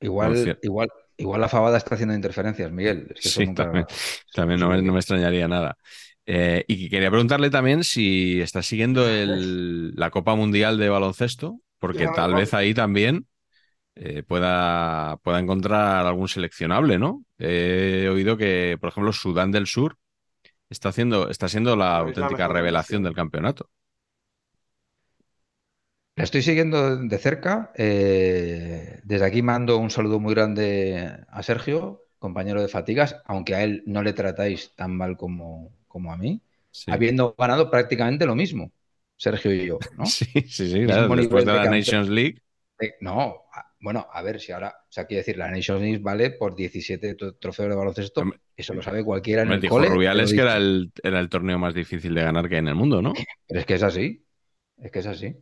Igual, 0.00 0.58
igual, 0.62 0.88
igual 1.16 1.40
la 1.40 1.48
fabada 1.48 1.76
está 1.78 1.94
haciendo 1.96 2.14
interferencias, 2.14 2.70
Miguel. 2.70 3.08
Es 3.14 3.20
que 3.22 3.28
eso 3.28 3.40
Sí, 3.40 3.46
nunca- 3.46 3.64
también, 3.64 3.86
también 4.34 4.60
no 4.60 4.68
me, 4.68 4.80
no 4.82 4.92
me 4.92 4.98
extrañaría 5.00 5.48
nada. 5.48 5.76
Eh, 6.26 6.64
y 6.68 6.84
que 6.84 6.90
quería 6.90 7.10
preguntarle 7.10 7.50
también 7.50 7.82
si 7.82 8.40
está 8.40 8.62
siguiendo 8.62 9.08
el- 9.08 9.94
la 9.96 10.10
Copa 10.10 10.34
Mundial 10.34 10.78
de 10.78 10.88
Baloncesto, 10.88 11.60
porque 11.80 12.06
tal 12.14 12.34
vez 12.34 12.52
ahí 12.54 12.74
también 12.74 13.26
eh, 14.00 14.22
pueda, 14.22 15.16
pueda 15.24 15.40
encontrar 15.40 16.06
algún 16.06 16.28
seleccionable, 16.28 16.98
¿no? 16.98 17.24
He 17.38 18.08
oído 18.08 18.36
que, 18.36 18.76
por 18.80 18.90
ejemplo, 18.90 19.12
Sudán 19.12 19.50
del 19.50 19.66
Sur 19.66 19.96
está 20.70 20.90
haciendo, 20.90 21.28
está 21.30 21.48
siendo 21.48 21.74
la 21.74 21.98
auténtica 21.98 22.46
revelación 22.48 23.02
del 23.02 23.14
campeonato. 23.14 23.70
La 26.14 26.24
estoy 26.24 26.42
siguiendo 26.42 26.96
de 26.96 27.18
cerca. 27.18 27.72
Eh, 27.76 29.00
desde 29.04 29.24
aquí 29.24 29.42
mando 29.42 29.78
un 29.78 29.90
saludo 29.90 30.18
muy 30.20 30.34
grande 30.34 31.16
a 31.28 31.42
Sergio, 31.42 32.04
compañero 32.18 32.62
de 32.62 32.68
fatigas, 32.68 33.20
aunque 33.24 33.54
a 33.54 33.62
él 33.62 33.82
no 33.86 34.02
le 34.02 34.12
tratáis 34.12 34.74
tan 34.74 34.96
mal 34.96 35.16
como, 35.16 35.72
como 35.86 36.12
a 36.12 36.16
mí, 36.16 36.40
habiendo 36.86 37.34
ganado 37.38 37.70
prácticamente 37.70 38.26
lo 38.26 38.34
mismo, 38.34 38.72
Sergio 39.16 39.52
y 39.52 39.66
yo, 39.66 39.78
¿no? 39.96 40.04
Sí, 40.06 40.26
sí, 40.48 40.68
sí, 40.68 40.80
después 40.80 41.44
de 41.44 41.52
la 41.52 41.64
Nations 41.66 42.08
League. 42.08 42.42
Eh, 42.80 42.94
no, 43.00 43.42
bueno, 43.80 44.06
a 44.12 44.22
ver 44.22 44.40
si 44.40 44.52
ahora, 44.52 44.74
o 44.80 44.92
sea, 44.92 45.06
quiero 45.06 45.20
decir, 45.20 45.36
la 45.36 45.50
Nations 45.50 45.80
League 45.80 45.98
vale 45.98 46.30
por 46.30 46.56
17 46.56 47.14
trofeos 47.14 47.68
de 47.68 47.74
baloncesto, 47.76 48.24
eso 48.56 48.74
lo 48.74 48.82
sabe 48.82 49.04
cualquiera 49.04 49.42
en 49.42 49.52
el 49.52 49.60
dijo 49.60 49.78
Rubiales 49.78 50.32
que 50.32 50.40
era 50.40 50.56
el, 50.56 50.90
era 51.02 51.20
el 51.20 51.28
torneo 51.28 51.58
más 51.58 51.74
difícil 51.74 52.14
de 52.14 52.22
ganar 52.22 52.48
que 52.48 52.56
hay 52.56 52.60
en 52.60 52.68
el 52.68 52.74
mundo, 52.74 53.00
¿no? 53.00 53.12
Pero 53.46 53.60
es 53.60 53.66
que 53.66 53.74
es 53.74 53.82
así, 53.82 54.24
es 54.78 54.90
que 54.90 54.98
es 54.98 55.06
así. 55.06 55.36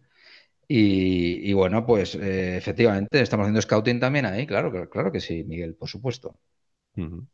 Y, 0.68 1.52
bueno, 1.52 1.86
pues 1.86 2.16
eh, 2.16 2.56
efectivamente 2.56 3.20
estamos 3.20 3.44
haciendo 3.44 3.62
scouting 3.62 4.00
también 4.00 4.26
ahí, 4.26 4.46
claro, 4.46 4.88
claro, 4.90 5.12
que 5.12 5.20
sí, 5.20 5.44
Miguel, 5.44 5.76
por 5.76 5.88
supuesto. 5.88 6.40
Muy 6.94 7.28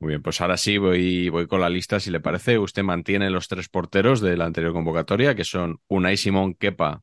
bien, 0.00 0.22
pues 0.22 0.40
ahora 0.40 0.56
sí 0.56 0.78
voy, 0.78 1.28
voy 1.28 1.46
con 1.46 1.60
la 1.60 1.68
lista, 1.68 2.00
si 2.00 2.10
le 2.10 2.20
parece. 2.20 2.58
Usted 2.58 2.82
mantiene 2.82 3.28
los 3.28 3.46
tres 3.46 3.68
porteros 3.68 4.22
de 4.22 4.38
la 4.38 4.46
anterior 4.46 4.72
convocatoria, 4.72 5.34
que 5.34 5.44
son 5.44 5.80
Unai 5.88 6.16
Simón 6.16 6.54
Kepa 6.54 7.02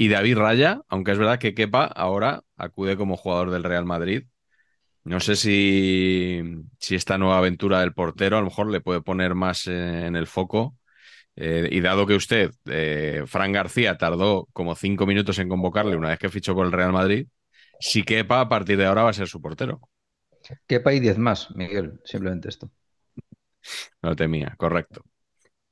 y 0.00 0.08
David 0.08 0.38
Raya, 0.38 0.80
aunque 0.88 1.12
es 1.12 1.18
verdad 1.18 1.38
que 1.38 1.52
Kepa 1.52 1.84
ahora 1.84 2.42
acude 2.56 2.96
como 2.96 3.18
jugador 3.18 3.50
del 3.50 3.64
Real 3.64 3.84
Madrid. 3.84 4.22
No 5.04 5.20
sé 5.20 5.36
si, 5.36 6.40
si 6.78 6.94
esta 6.94 7.18
nueva 7.18 7.36
aventura 7.36 7.80
del 7.80 7.92
portero 7.92 8.38
a 8.38 8.40
lo 8.40 8.46
mejor 8.46 8.70
le 8.70 8.80
puede 8.80 9.02
poner 9.02 9.34
más 9.34 9.66
en 9.66 10.16
el 10.16 10.26
foco 10.26 10.74
eh, 11.36 11.68
y 11.70 11.82
dado 11.82 12.06
que 12.06 12.14
usted, 12.14 12.50
eh, 12.64 13.24
Fran 13.26 13.52
García, 13.52 13.98
tardó 13.98 14.48
como 14.54 14.74
cinco 14.74 15.04
minutos 15.04 15.38
en 15.38 15.50
convocarle 15.50 15.96
una 15.96 16.08
vez 16.08 16.18
que 16.18 16.30
fichó 16.30 16.54
con 16.54 16.64
el 16.64 16.72
Real 16.72 16.92
Madrid, 16.92 17.26
si 17.78 18.02
Kepa 18.02 18.40
a 18.40 18.48
partir 18.48 18.78
de 18.78 18.86
ahora 18.86 19.02
va 19.02 19.10
a 19.10 19.12
ser 19.12 19.28
su 19.28 19.42
portero. 19.42 19.82
Kepa 20.66 20.94
y 20.94 21.00
diez 21.00 21.18
más, 21.18 21.54
Miguel, 21.54 22.00
simplemente 22.06 22.48
esto. 22.48 22.70
No 24.00 24.16
temía, 24.16 24.54
correcto. 24.56 25.02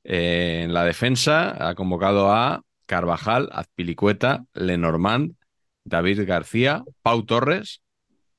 Eh, 0.04 0.64
en 0.64 0.74
la 0.74 0.84
defensa 0.84 1.66
ha 1.66 1.74
convocado 1.74 2.30
a 2.30 2.62
Carvajal, 2.88 3.50
Azpilicueta, 3.52 4.46
Lenormand, 4.54 5.36
David 5.84 6.26
García, 6.26 6.84
Pau 7.02 7.24
Torres, 7.24 7.82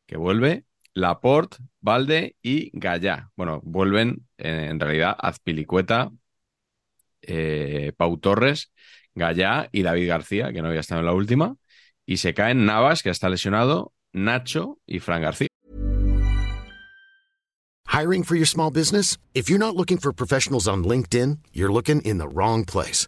que 0.07 0.17
vuelve, 0.17 0.65
Laporte, 0.93 1.57
Valde 1.81 2.35
y 2.41 2.71
Gallá. 2.73 3.29
Bueno, 3.37 3.61
vuelven 3.63 4.27
en 4.37 4.79
realidad 4.79 5.15
Azpilicueta, 5.19 6.09
eh, 7.21 7.93
Pau 7.95 8.17
Torres, 8.17 8.71
Gallá 9.13 9.69
y 9.71 9.83
David 9.83 10.07
García, 10.07 10.51
que 10.51 10.61
no 10.61 10.69
había 10.69 10.79
estado 10.79 11.01
en 11.01 11.05
la 11.05 11.13
última. 11.13 11.55
Y 12.05 12.17
se 12.17 12.33
caen 12.33 12.65
Navas, 12.65 13.03
que 13.03 13.11
está 13.11 13.29
lesionado, 13.29 13.93
Nacho 14.13 14.79
y 14.87 14.99
Fran 14.99 15.21
García. 15.21 15.47
Hiring 17.85 18.23
for 18.23 18.35
your 18.35 18.47
small 18.47 18.71
business? 18.71 19.17
If 19.35 19.47
you're 19.47 19.59
not 19.59 19.75
looking 19.75 19.99
for 19.99 20.11
professionals 20.11 20.67
on 20.67 20.83
LinkedIn, 20.83 21.39
you're 21.53 21.71
looking 21.71 22.01
in 22.01 22.17
the 22.17 22.27
wrong 22.27 22.65
place. 22.65 23.07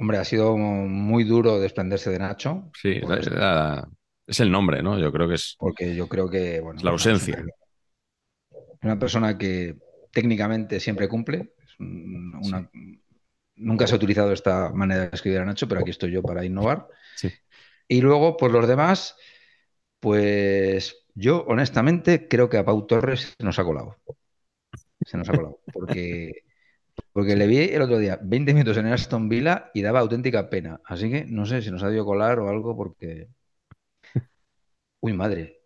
Hombre, 0.00 0.16
ha 0.16 0.24
sido 0.24 0.56
muy 0.56 1.24
duro 1.24 1.60
desprenderse 1.60 2.08
de 2.08 2.18
Nacho. 2.18 2.70
Sí, 2.74 3.02
es, 3.02 3.30
la, 3.30 3.86
es 4.26 4.40
el 4.40 4.50
nombre, 4.50 4.82
¿no? 4.82 4.98
Yo 4.98 5.12
creo 5.12 5.28
que 5.28 5.34
es... 5.34 5.56
Porque 5.58 5.94
yo 5.94 6.08
creo 6.08 6.30
que... 6.30 6.58
Bueno, 6.60 6.80
la 6.82 6.92
ausencia. 6.92 7.44
Una 8.82 8.98
persona 8.98 9.36
que 9.36 9.76
técnicamente 10.10 10.80
siempre 10.80 11.06
cumple. 11.06 11.52
Nunca 13.56 13.86
se 13.86 13.92
ha 13.92 13.96
utilizado 13.96 14.32
esta 14.32 14.70
manera 14.70 15.02
de 15.02 15.10
escribir 15.12 15.40
a 15.40 15.44
Nacho, 15.44 15.68
pero 15.68 15.82
aquí 15.82 15.90
estoy 15.90 16.12
yo 16.12 16.22
para 16.22 16.46
innovar. 16.46 16.88
Y 17.86 18.00
luego, 18.00 18.38
pues 18.38 18.50
los 18.52 18.66
demás, 18.66 19.16
pues 19.98 20.96
yo 21.14 21.44
honestamente 21.46 22.26
creo 22.26 22.48
que 22.48 22.56
a 22.56 22.64
Pau 22.64 22.86
Torres 22.86 23.34
se 23.36 23.44
nos 23.44 23.58
ha 23.58 23.64
colado. 23.64 23.98
Se 25.04 25.18
nos 25.18 25.28
ha 25.28 25.32
colado. 25.32 25.60
Porque, 25.74 26.44
porque 27.12 27.36
le 27.36 27.46
vi 27.46 27.58
el 27.58 27.82
otro 27.82 27.98
día 27.98 28.18
20 28.22 28.54
minutos 28.54 28.76
en 28.76 28.86
Aston 28.86 29.28
Villa 29.28 29.70
y 29.74 29.82
daba 29.82 30.00
auténtica 30.00 30.48
pena. 30.48 30.80
Así 30.84 31.10
que 31.10 31.24
no 31.24 31.46
sé 31.46 31.62
si 31.62 31.70
nos 31.70 31.82
ha 31.82 31.86
debido 31.86 32.04
colar 32.04 32.38
o 32.38 32.48
algo 32.48 32.76
porque... 32.76 33.28
Uy, 35.00 35.12
madre. 35.12 35.62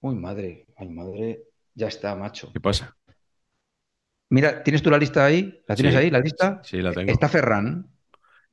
Uy, 0.00 0.14
madre. 0.14 0.66
Ay, 0.76 0.88
madre. 0.88 1.42
Ya 1.74 1.88
está, 1.88 2.14
macho. 2.14 2.52
¿Qué 2.52 2.60
pasa? 2.60 2.96
Mira, 4.30 4.62
¿tienes 4.62 4.82
tú 4.82 4.90
la 4.90 4.98
lista 4.98 5.24
ahí? 5.24 5.62
¿La 5.66 5.74
tienes 5.74 5.94
ahí, 5.96 6.10
la 6.10 6.20
lista? 6.20 6.60
Sí, 6.62 6.80
la 6.80 6.92
tengo. 6.92 7.10
Está 7.10 7.28
Ferran. 7.28 7.90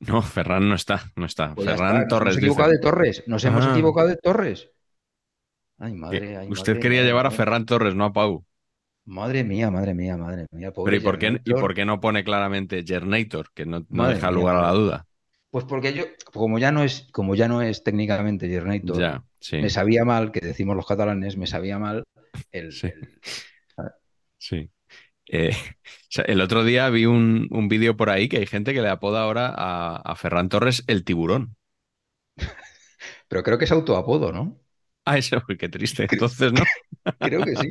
No, 0.00 0.22
Ferran 0.22 0.68
no 0.68 0.74
está, 0.74 1.10
no 1.16 1.26
está. 1.26 1.54
Pues 1.54 1.68
Ferran 1.68 2.06
Torres. 2.08 2.36
Nos 2.36 2.36
hemos 2.36 2.44
equivocado 2.44 2.70
de 2.70 2.78
Torres. 2.78 3.24
Nos 3.26 3.44
hemos 3.44 3.66
ah. 3.66 3.70
equivocado 3.72 4.08
de 4.08 4.16
Torres. 4.16 4.70
Ay, 5.78 5.94
madre. 5.94 6.36
Ay, 6.36 6.48
Usted 6.50 6.80
quería 6.80 7.02
llevar 7.02 7.26
a 7.26 7.30
Ferran 7.30 7.64
Torres, 7.64 7.94
no 7.94 8.04
a 8.04 8.12
Pau. 8.12 8.44
Madre 9.08 9.42
mía, 9.42 9.70
madre 9.70 9.94
mía, 9.94 10.18
madre 10.18 10.46
mía. 10.50 10.70
Pero 10.70 10.94
¿y 10.94 11.00
por, 11.00 11.18
qué, 11.18 11.40
¿y 11.42 11.54
por, 11.54 11.74
qué, 11.74 11.86
no 11.86 11.98
pone 11.98 12.22
claramente 12.22 12.84
Gernator? 12.86 13.50
Que 13.54 13.64
no, 13.64 13.80
deja 13.80 14.30
lugar 14.30 14.56
a 14.56 14.62
la 14.62 14.72
duda. 14.72 15.06
Pues 15.50 15.64
porque 15.64 15.94
yo, 15.94 16.04
como 16.30 16.58
ya 16.58 16.72
no 16.72 16.82
es, 16.82 17.08
como 17.10 17.34
ya 17.34 17.48
no 17.48 17.62
es 17.62 17.82
técnicamente 17.82 18.48
Gernator, 18.48 18.98
ya, 18.98 19.24
sí. 19.40 19.62
me 19.62 19.70
sabía 19.70 20.04
mal, 20.04 20.30
que 20.30 20.40
decimos 20.40 20.76
los 20.76 20.86
catalanes, 20.86 21.38
me 21.38 21.46
sabía 21.46 21.78
mal 21.78 22.04
el. 22.52 22.70
Sí. 22.70 22.90
sí. 24.36 24.70
Eh, 25.30 25.56
el 26.26 26.42
otro 26.42 26.62
día 26.62 26.90
vi 26.90 27.06
un, 27.06 27.48
vídeo 27.68 27.96
por 27.96 28.10
ahí 28.10 28.28
que 28.28 28.36
hay 28.36 28.46
gente 28.46 28.74
que 28.74 28.82
le 28.82 28.90
apoda 28.90 29.22
ahora 29.22 29.54
a, 29.56 30.14
Ferran 30.16 30.50
Torres 30.50 30.84
el 30.86 31.04
tiburón. 31.04 31.56
Pero 33.28 33.42
creo 33.42 33.56
que 33.56 33.64
es 33.64 33.72
autoapodo, 33.72 34.32
¿no? 34.32 34.60
Ah, 35.06 35.16
eso, 35.16 35.42
qué 35.58 35.70
triste. 35.70 36.06
Entonces, 36.10 36.52
¿no? 36.52 36.60
creo 37.18 37.44
que 37.44 37.56
sí. 37.56 37.70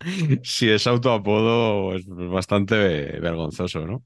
Si 0.42 0.68
es 0.70 0.86
autoapodo, 0.86 1.94
es 1.94 2.04
bastante 2.06 2.76
vergonzoso, 3.20 3.86
¿no? 3.86 4.04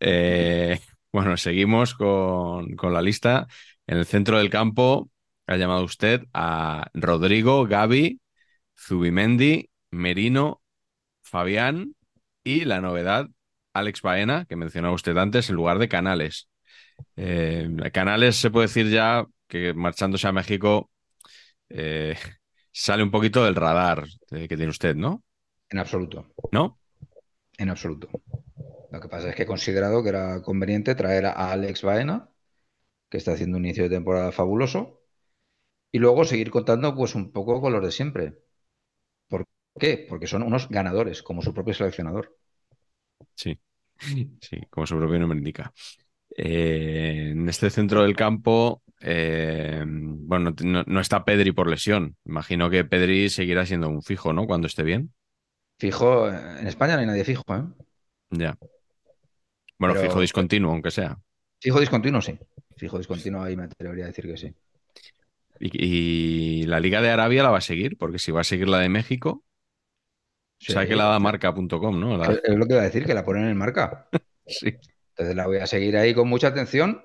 Eh, 0.00 0.80
bueno, 1.12 1.36
seguimos 1.36 1.94
con, 1.94 2.76
con 2.76 2.92
la 2.94 3.02
lista. 3.02 3.46
En 3.86 3.98
el 3.98 4.06
centro 4.06 4.38
del 4.38 4.50
campo 4.50 5.10
ha 5.46 5.56
llamado 5.56 5.84
usted 5.84 6.22
a 6.34 6.88
Rodrigo, 6.94 7.66
Gaby, 7.66 8.20
Zubimendi 8.78 9.70
Merino, 9.90 10.62
Fabián 11.22 11.94
y 12.44 12.64
la 12.64 12.80
novedad, 12.80 13.28
Alex 13.74 14.02
Baena, 14.02 14.46
que 14.46 14.56
mencionaba 14.56 14.94
usted 14.94 15.16
antes, 15.16 15.50
en 15.50 15.56
lugar 15.56 15.78
de 15.78 15.88
Canales. 15.88 16.48
Eh, 17.16 17.68
Canales 17.92 18.36
se 18.36 18.50
puede 18.50 18.68
decir 18.68 18.90
ya 18.90 19.26
que 19.48 19.74
marchándose 19.74 20.28
a 20.28 20.32
México 20.32 20.90
eh, 21.70 22.16
sale 22.72 23.02
un 23.02 23.10
poquito 23.10 23.44
del 23.44 23.54
radar 23.54 24.04
que 24.28 24.48
tiene 24.48 24.68
usted, 24.68 24.94
¿no? 24.94 25.24
En 25.70 25.78
absoluto. 25.78 26.26
¿No? 26.52 26.78
En 27.56 27.70
absoluto. 27.70 28.08
Lo 28.90 29.00
que 29.00 29.08
pasa 29.08 29.30
es 29.30 29.36
que 29.36 29.42
he 29.42 29.46
considerado 29.46 30.02
que 30.02 30.08
era 30.08 30.42
conveniente 30.42 30.94
traer 30.94 31.26
a 31.26 31.52
Alex 31.52 31.82
Baena, 31.82 32.30
que 33.08 33.18
está 33.18 33.32
haciendo 33.32 33.58
un 33.58 33.64
inicio 33.64 33.84
de 33.84 33.90
temporada 33.90 34.32
fabuloso, 34.32 35.02
y 35.92 35.98
luego 35.98 36.24
seguir 36.24 36.50
contando 36.50 36.94
pues 36.94 37.14
un 37.14 37.32
poco 37.32 37.60
con 37.60 37.72
los 37.72 37.82
de 37.82 37.90
siempre 37.90 38.38
qué? 39.78 40.06
Porque 40.08 40.26
son 40.26 40.42
unos 40.42 40.68
ganadores, 40.68 41.22
como 41.22 41.42
su 41.42 41.54
propio 41.54 41.74
seleccionador. 41.74 42.36
Sí, 43.34 43.58
sí, 44.40 44.60
como 44.70 44.86
su 44.86 44.96
propio 44.96 45.18
nombre 45.18 45.38
indica. 45.38 45.72
Eh, 46.40 47.30
en 47.32 47.48
este 47.48 47.68
centro 47.68 48.04
del 48.04 48.14
campo, 48.14 48.80
eh, 49.00 49.82
bueno, 49.84 50.54
no, 50.62 51.00
está 51.00 51.24
Pedri 51.24 51.50
por 51.50 51.68
lesión. 51.68 52.16
Imagino 52.24 52.70
que 52.70 52.84
Pedri 52.84 53.28
seguirá 53.28 53.66
siendo 53.66 53.88
un 53.88 54.02
fijo, 54.02 54.32
¿no? 54.32 54.46
Cuando 54.46 54.68
esté 54.68 54.84
bien. 54.84 55.12
Fijo, 55.80 56.28
en 56.28 56.68
España 56.68 56.94
no 56.94 57.00
hay 57.00 57.06
nadie 57.06 57.24
fijo, 57.24 57.42
¿eh? 57.50 57.64
Ya. 58.30 58.56
Bueno, 59.78 59.96
fijo 59.96 60.20
discontinuo, 60.20 60.70
aunque 60.70 60.92
sea. 60.92 61.18
Fijo 61.60 61.80
discontinuo, 61.80 62.20
sí. 62.22 62.38
Fijo 62.76 62.98
discontinuo, 62.98 63.42
ahí 63.42 63.56
me 63.56 63.64
atrevería 63.64 64.04
a 64.04 64.08
decir 64.08 64.26
que 64.26 64.36
sí. 64.36 64.54
Y, 65.58 66.62
la 66.66 66.78
Liga 66.78 67.02
de 67.02 67.10
Arabia 67.10 67.42
la 67.42 67.50
va 67.50 67.58
a 67.58 67.62
seguir, 67.62 67.98
porque 67.98 68.20
si 68.20 68.30
va 68.30 68.42
a 68.42 68.44
seguir 68.44 68.68
la 68.68 68.78
de 68.78 68.88
México, 68.88 69.44
Sí. 70.60 70.72
sabe 70.72 70.86
que 70.86 70.96
la 70.96 71.06
da 71.06 71.18
marca.com, 71.18 71.98
¿no? 71.98 72.16
La- 72.16 72.32
es 72.32 72.56
lo 72.56 72.66
que 72.66 72.74
iba 72.74 72.82
a 72.82 72.84
decir, 72.84 73.04
que 73.04 73.14
la 73.14 73.24
ponen 73.24 73.46
en 73.46 73.56
marca. 73.56 74.08
sí. 74.46 74.76
Entonces 75.18 75.36
la 75.36 75.46
voy 75.46 75.58
a 75.58 75.66
seguir 75.68 75.96
ahí 75.98 76.14
con 76.14 76.28
mucha 76.28 76.48
atención, 76.48 77.04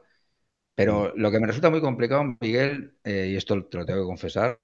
pero 0.76 1.14
lo 1.18 1.32
que 1.32 1.40
me 1.40 1.48
resulta 1.48 1.70
muy 1.72 1.82
complicado, 1.82 2.24
Miguel, 2.42 2.98
eh, 3.04 3.30
y 3.34 3.36
esto 3.38 3.66
te 3.68 3.78
lo 3.80 3.86
tengo 3.86 4.02
que 4.02 4.08
confesar, 4.08 4.60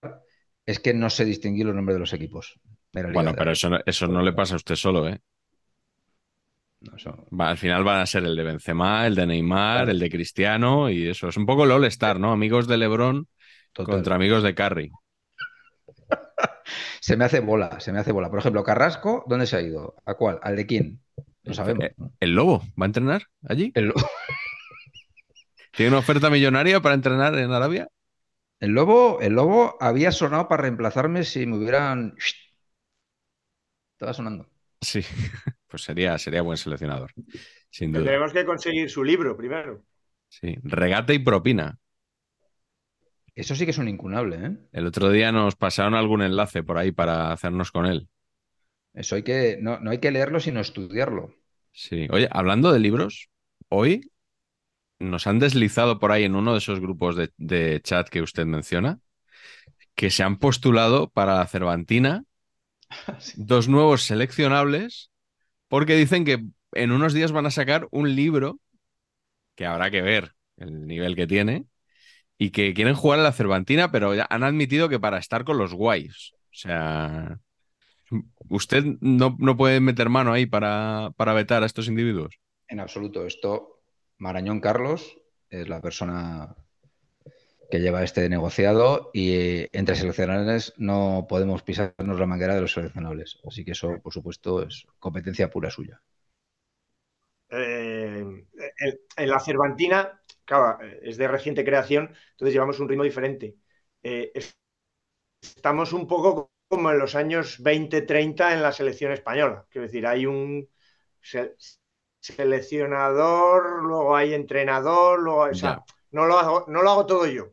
es 0.66 0.80
que 0.80 0.94
no 0.94 1.10
sé 1.10 1.26
distinguir 1.26 1.66
los 1.68 1.76
nombres 1.76 1.96
de 1.96 2.00
los 2.02 2.14
equipos. 2.14 2.60
de 2.94 3.04
Bueno, 3.08 3.36
pero 3.36 3.52
eso, 3.52 3.70
no- 3.70 3.80
eso 3.86 4.08
no 4.08 4.22
le 4.22 4.34
pasa 4.34 4.54
a 4.56 4.58
usted 4.58 4.76
solo, 4.76 5.08
¿eh? 5.08 5.20
No, 6.82 6.96
eso- 6.96 7.28
Va- 7.40 7.50
al 7.50 7.58
final 7.58 7.84
van 7.84 8.02
a 8.02 8.06
ser 8.06 8.24
el 8.26 8.36
de 8.36 8.44
Benzema, 8.44 9.06
el 9.08 9.16
de 9.16 9.26
Neymar, 9.28 9.82
Claro. 9.82 9.90
el 9.90 10.00
de 10.00 10.10
Cristiano 10.10 10.90
y 10.90 11.08
eso. 11.08 11.28
Es 11.28 11.38
un 11.38 11.46
poco 11.46 11.66
el 11.66 11.72
All-Star, 11.72 12.20
¿no? 12.20 12.32
Amigos 12.32 12.68
de 12.68 12.78
LeBron 12.78 13.28
total. 13.74 14.06
contra 14.06 14.16
amigos 14.16 14.44
de 14.44 14.56
Curry. 14.56 14.92
Se 17.02 17.18
me 17.18 17.26
hace 17.26 17.40
bola, 17.40 17.80
se 17.80 17.92
me 17.92 18.00
hace 18.00 18.12
bola. 18.12 18.30
Por 18.30 18.40
ejemplo, 18.40 18.64
Carrasco, 18.64 19.24
¿dónde 19.28 19.46
se 19.48 19.58
ha 19.58 19.62
ido? 19.62 19.96
¿A 20.06 20.16
cuál? 20.16 20.40
¿Al 20.44 20.56
de 20.56 20.66
quién? 20.66 21.02
No 21.50 21.54
sabemos. 21.54 21.84
Eh, 21.84 21.96
¿El 22.20 22.36
Lobo 22.36 22.60
va 22.80 22.86
a 22.86 22.88
entrenar 22.88 23.24
allí? 23.48 23.72
El, 23.76 23.94
¿Tiene 25.72 25.90
una 25.90 26.00
oferta 26.00 26.30
millonaria 26.30 26.82
para 26.82 26.96
entrenar 26.96 27.38
en 27.38 27.52
Arabia? 27.52 27.88
el 28.60 28.72
lobo, 28.72 29.22
el 29.22 29.34
lobo 29.34 29.78
había 29.80 30.12
sonado 30.12 30.48
para 30.48 30.64
reemplazarme 30.64 31.24
si 31.24 31.46
me 31.46 31.58
hubieran. 31.58 32.16
Estaba 33.94 34.14
sonando. 34.14 34.50
Sí, 34.82 35.02
pues 35.68 35.84
sería, 35.84 36.18
sería 36.18 36.42
buen 36.42 36.58
seleccionador, 36.58 37.12
sin 37.70 37.92
duda. 37.92 38.04
Tendremos 38.04 38.34
que 38.34 38.46
conseguir 38.46 38.90
su 38.90 39.04
libro 39.04 39.36
primero. 39.36 39.84
Sí, 40.28 40.58
regate 40.64 41.14
y 41.14 41.20
propina. 41.20 41.78
Eso 43.34 43.56
sí 43.56 43.64
que 43.64 43.72
es 43.72 43.78
un 43.78 43.88
incunable, 43.88 44.36
¿eh? 44.36 44.58
El 44.74 44.86
otro 44.86 45.10
día 45.10 45.32
nos 45.32 45.56
pasaron 45.56 45.96
algún 45.96 46.22
enlace 46.22 46.62
por 46.62 46.78
ahí 46.78 46.92
para 46.92 47.32
hacernos 47.32 47.72
con 47.72 47.86
él. 47.86 48.10
Eso 48.94 49.16
hay 49.16 49.24
que, 49.24 49.58
no, 49.62 49.80
no 49.80 49.92
hay 49.92 50.00
que 50.00 50.12
leerlo, 50.12 50.42
sino 50.42 50.60
estudiarlo. 50.60 51.39
Sí. 51.72 52.08
Oye, 52.12 52.28
hablando 52.32 52.72
de 52.72 52.80
libros, 52.80 53.30
hoy 53.70 54.12
nos 55.00 55.28
han 55.28 55.40
deslizado 55.40 56.00
por 56.00 56.12
ahí 56.12 56.26
en 56.26 56.36
uno 56.36 56.54
de 56.54 56.60
esos 56.60 56.80
grupos 56.80 57.16
de, 57.16 57.32
de 57.38 57.82
chat 57.84 58.10
que 58.10 58.22
usted 58.22 58.46
menciona, 58.46 59.00
que 59.96 60.12
se 60.12 60.24
han 60.24 60.38
postulado 60.40 61.10
para 61.10 61.36
la 61.36 61.48
Cervantina 61.48 62.24
dos 63.36 63.68
nuevos 63.68 64.04
seleccionables, 64.04 65.12
porque 65.68 65.96
dicen 65.96 66.26
que 66.26 66.46
en 66.74 66.92
unos 66.92 67.14
días 67.14 67.32
van 67.32 67.46
a 67.48 67.52
sacar 67.52 67.88
un 67.92 68.16
libro 68.16 68.60
que 69.56 69.66
habrá 69.66 69.92
que 69.92 70.02
ver 70.02 70.34
el 70.58 70.88
nivel 70.88 71.16
que 71.16 71.28
tiene 71.28 71.66
y 72.38 72.52
que 72.52 72.74
quieren 72.74 72.96
jugar 72.96 73.20
a 73.20 73.24
la 73.24 73.34
Cervantina, 73.34 73.92
pero 73.92 74.16
ya 74.16 74.28
han 74.30 74.44
admitido 74.44 74.90
que 74.90 75.00
para 75.00 75.20
estar 75.20 75.46
con 75.46 75.58
los 75.58 75.74
guays. 75.74 76.34
O 76.36 76.56
sea, 76.58 77.40
usted 78.50 78.84
no, 79.02 79.36
no 79.40 79.58
puede 79.58 79.80
meter 79.82 80.10
mano 80.10 80.34
ahí 80.34 80.46
para, 80.46 81.12
para 81.18 81.34
vetar 81.34 81.64
a 81.64 81.66
estos 81.66 81.88
individuos. 81.88 82.40
En 82.70 82.80
absoluto. 82.80 83.26
Esto, 83.26 83.82
Marañón 84.18 84.62
Carlos 84.62 85.18
es 85.50 85.68
la 85.68 85.82
persona 85.82 86.56
que 87.72 87.80
lleva 87.80 88.04
este 88.04 88.28
negociado 88.30 89.12
y 89.14 89.34
eh, 89.34 89.70
entre 89.74 89.96
seleccionables 89.96 90.74
no 90.78 91.26
podemos 91.30 91.62
pisarnos 91.64 92.20
la 92.20 92.26
manguera 92.26 92.56
de 92.56 92.62
los 92.62 92.74
seleccionables. 92.74 93.40
Así 93.48 93.64
que 93.64 93.72
eso, 93.72 94.00
por 94.02 94.14
supuesto, 94.14 94.64
es 94.64 94.86
competencia 95.00 95.50
pura 95.52 95.70
suya. 95.70 96.02
Eh, 97.52 98.20
en, 98.80 99.00
en 99.18 99.30
la 99.30 99.40
Cervantina, 99.40 100.22
claro, 100.46 100.80
es 101.02 101.18
de 101.18 101.28
reciente 101.28 101.66
creación, 101.66 102.14
entonces 102.32 102.54
llevamos 102.54 102.80
un 102.80 102.90
ritmo 102.90 103.04
diferente. 103.04 103.56
Eh, 104.04 104.32
es- 104.36 104.56
estamos 105.42 105.94
un 105.94 106.08
poco 106.08 106.52
como 106.70 106.92
en 106.92 107.00
los 107.00 107.16
años 107.16 107.62
20-30 107.62 108.54
en 108.54 108.62
la 108.62 108.72
selección 108.72 109.12
española. 109.12 109.66
Quiero 109.70 109.88
decir, 109.88 110.06
hay 110.06 110.26
un 110.28 110.70
se- 111.22 111.56
seleccionador, 112.22 113.84
luego 113.84 114.16
hay 114.16 114.34
entrenador, 114.34 115.20
luego 115.20 115.42
o 115.42 115.54
sea, 115.54 115.84
no 116.12 116.28
lo 116.28 116.38
hago, 116.38 116.66
no 116.68 116.84
lo 116.84 116.92
hago 116.92 117.06
todo 117.08 117.26
yo, 117.26 117.50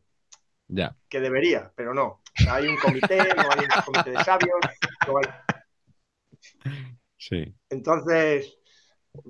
Ya. 0.68 0.94
que 1.08 1.20
debería, 1.20 1.72
pero 1.74 1.94
no. 1.94 2.04
O 2.06 2.22
sea, 2.36 2.56
hay 2.56 2.68
un 2.68 2.76
comité, 2.76 3.16
luego 3.34 3.50
hay 3.52 3.60
un 3.60 3.82
comité 3.84 4.10
de 4.10 4.24
sabios, 4.24 4.54
hay- 4.62 5.56
Sí. 7.18 7.54
Entonces, 7.70 8.58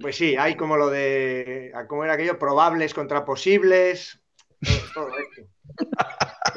pues 0.00 0.16
sí, 0.16 0.36
hay 0.36 0.56
como 0.56 0.76
lo 0.76 0.90
de, 0.90 1.72
¿cómo 1.88 2.02
era 2.04 2.14
aquello? 2.14 2.38
Probables 2.38 2.92
contra 2.92 3.24
posibles, 3.24 4.20
todo, 4.60 4.76
todo 4.92 5.10
esto. 5.18 5.42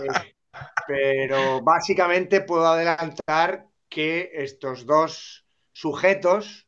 Eh, 0.03 0.33
pero 0.87 1.61
básicamente 1.61 2.41
puedo 2.41 2.67
adelantar 2.67 3.67
que 3.87 4.31
estos 4.33 4.85
dos 4.85 5.45
sujetos 5.71 6.67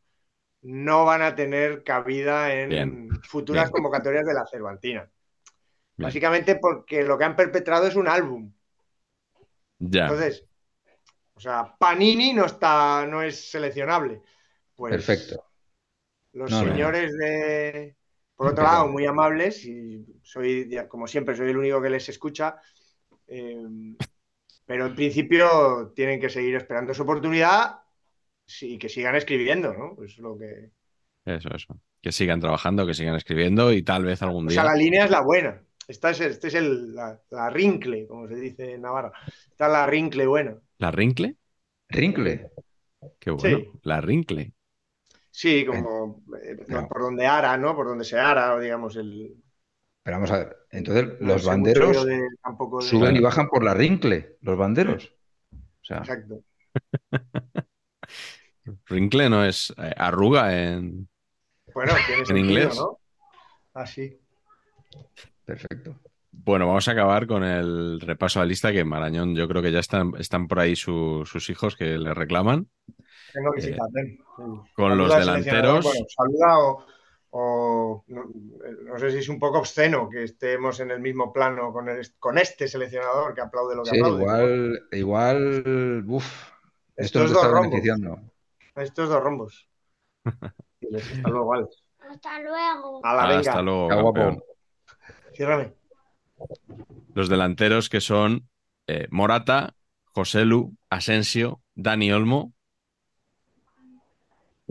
no 0.62 1.06
van 1.06 1.22
a 1.22 1.36
tener 1.36 1.84
cabida 1.84 2.54
en 2.54 2.70
Bien, 2.70 3.10
futuras 3.24 3.66
bien. 3.66 3.72
convocatorias 3.72 4.26
de 4.26 4.34
la 4.34 4.46
Cervantina. 4.46 5.02
Bien. 5.02 5.12
Básicamente 6.08 6.56
porque 6.56 7.04
lo 7.04 7.18
que 7.18 7.24
han 7.26 7.36
perpetrado 7.36 7.88
es 7.88 7.96
un 7.96 8.08
álbum. 8.08 8.52
Ya. 9.80 10.04
Entonces, 10.04 10.46
o 11.34 11.40
sea, 11.40 11.76
Panini 11.78 12.34
no 12.34 12.46
está, 12.46 13.06
no 13.08 13.22
es 13.24 13.50
seleccionable. 13.50 14.22
Pues 14.76 14.92
Perfecto. 14.92 15.44
los 16.34 16.50
No, 16.52 16.64
no. 16.64 16.72
señores 16.72 17.12
de, 17.18 17.96
por 18.36 18.48
otro 18.48 18.64
lado, 18.64 18.88
muy 18.88 19.06
amables, 19.06 19.66
y 19.66 20.06
soy, 20.24 20.76
como 20.88 21.08
siempre, 21.08 21.36
soy 21.36 21.50
el 21.50 21.58
único 21.58 21.82
que 21.82 21.90
les 21.90 22.08
escucha, 22.10 22.62
eh, 23.32 23.96
pero 24.66 24.88
en 24.88 24.96
principio 24.96 25.92
tienen 25.96 26.20
que 26.20 26.30
seguir 26.30 26.56
esperando 26.56 26.94
su 26.94 27.04
oportunidad 27.04 27.80
y 28.62 28.78
que 28.78 28.90
sigan 28.90 29.16
escribiendo, 29.16 29.74
¿no? 29.74 30.04
Es 30.04 30.18
lo 30.20 30.38
que... 30.38 30.72
Eso, 31.26 31.50
eso. 31.54 31.80
Que 32.02 32.12
sigan 32.12 32.40
trabajando, 32.40 32.86
que 32.88 32.94
sigan 32.94 33.16
escribiendo 33.16 33.72
y 33.74 33.84
tal 33.84 34.06
vez 34.06 34.22
algún 34.22 34.48
O 34.48 34.50
día. 34.50 34.62
sea, 34.62 34.64
la 34.72 34.76
línea 34.76 35.06
es 35.06 35.12
la 35.12 35.22
buena. 35.22 35.62
Esta 35.88 36.12
es, 36.12 36.22
este 36.22 36.48
es 36.48 36.56
el, 36.56 36.96
la, 36.96 37.20
la 37.30 37.50
rincle, 37.50 38.08
como 38.08 38.28
se 38.28 38.36
dice 38.36 38.74
en 38.74 38.82
Navarra. 38.82 39.12
Esta 39.28 39.66
es 39.68 39.72
la 39.72 39.86
rincle 39.86 40.26
buena. 40.26 40.58
¿La 40.80 40.92
Rincle? 40.92 41.38
Rincle. 41.90 42.52
Qué 43.20 43.32
bueno. 43.32 43.58
Sí. 43.60 43.72
La 43.84 44.02
Rincle. 44.02 44.54
Sí, 45.30 45.66
como 45.66 46.24
eh, 46.44 46.58
No. 46.68 46.88
por 46.88 47.02
donde 47.02 47.26
ara, 47.26 47.58
¿no? 47.58 47.76
Por 47.76 47.88
donde 47.88 48.04
se 48.06 48.18
ara, 48.20 48.56
o 48.56 48.60
digamos, 48.60 48.96
el... 48.96 49.36
Pero 50.04 50.18
vamos 50.18 50.32
a 50.32 50.38
ver. 50.40 50.58
Entonces, 50.72 51.20
no 51.20 51.28
los 51.28 51.46
banderos 51.46 51.88
mucho 51.90 52.00
yo 52.02 52.06
de- 52.06 52.28
tampoco 52.44 52.80
de- 52.82 52.88
suben 52.90 53.16
y 53.16 53.20
bajan 53.20 53.48
por 53.48 53.64
la 53.64 53.74
Rincle, 53.74 54.38
los 54.42 54.58
banderos. 54.58 55.14
O 55.54 55.84
sea, 55.84 55.98
Exacto. 55.98 56.44
Rincle 58.88 59.30
no 59.30 59.44
es 59.46 59.74
eh, 59.78 59.94
arruga 59.98 60.56
en. 60.64 61.08
Bueno, 61.74 61.94
tiene 62.08 62.26
sentido, 62.26 62.38
inglés? 62.38 62.76
¿no? 62.78 63.00
Así. 63.74 64.20
perfecto. 65.46 65.96
Bueno, 66.34 66.66
vamos 66.68 66.88
a 66.88 66.92
acabar 66.92 67.28
con 67.28 67.44
el 67.44 68.00
repaso 68.02 68.40
a 68.40 68.44
la 68.44 68.48
lista 68.50 68.72
que 68.72 68.84
Marañón, 68.84 69.36
yo 69.36 69.48
creo 69.48 69.62
que 69.62 69.72
ya 69.72 69.80
están, 69.80 70.14
están 70.18 70.48
por 70.48 70.60
ahí 70.60 70.76
su- 70.76 71.24
sus 71.26 71.50
hijos 71.50 71.76
que 71.76 71.98
le 71.98 72.14
reclaman. 72.14 72.68
Tengo 73.34 73.52
que 73.54 73.60
Eh, 73.60 73.64
citar, 73.64 73.88
ven. 73.92 74.18
con 74.74 74.98
los 74.98 75.14
delanteros. 75.16 75.84
Bueno, 75.86 76.06
saluda 76.16 76.58
o, 76.60 76.86
o 77.32 78.04
no, 78.08 78.26
no 78.84 79.00
sé 79.00 79.12
si 79.12 79.20
es 79.20 79.30
un 79.30 79.40
poco 79.40 79.60
obsceno 79.60 80.10
que 80.10 80.24
estemos 80.24 80.80
en 80.80 80.92
el 80.92 81.00
mismo 81.00 81.32
plano 81.32 81.72
con, 81.72 81.90
el- 81.90 82.08
con 82.20 82.38
este 82.38 82.68
seleccionador 82.68 83.34
que 83.34 83.42
aplaude 83.42 83.76
lo 83.76 83.84
que 83.84 83.90
Sí, 83.92 83.98
aplaude. 83.98 84.22
igual, 84.24 84.80
igual, 84.92 86.04
uf, 86.08 86.52
esto 86.98 87.24
Estos 87.24 87.34
dos 87.34 87.52
rombos. 87.52 87.72
beneficiando. 87.72 88.20
Estos 88.76 89.10
dos 89.10 89.24
rombos. 89.24 89.70
Hasta 90.82 91.30
luego, 91.30 91.54
Alex. 91.54 91.84
Hasta 92.10 92.40
luego. 92.40 93.06
A 93.06 93.14
la 93.16 93.28
venga. 93.28 93.40
Hasta 93.40 93.62
luego, 93.62 93.84
Está 93.90 94.02
guapo. 94.02 94.20
campeón. 94.20 94.44
Ciérrame. 95.34 95.74
Los 97.14 97.30
delanteros 97.30 97.90
que 97.90 98.02
son 98.02 98.50
eh, 98.88 99.08
Morata, 99.12 99.76
Joselu, 100.14 100.76
Asensio, 100.90 101.62
Dani 101.76 102.12
Olmo, 102.12 102.54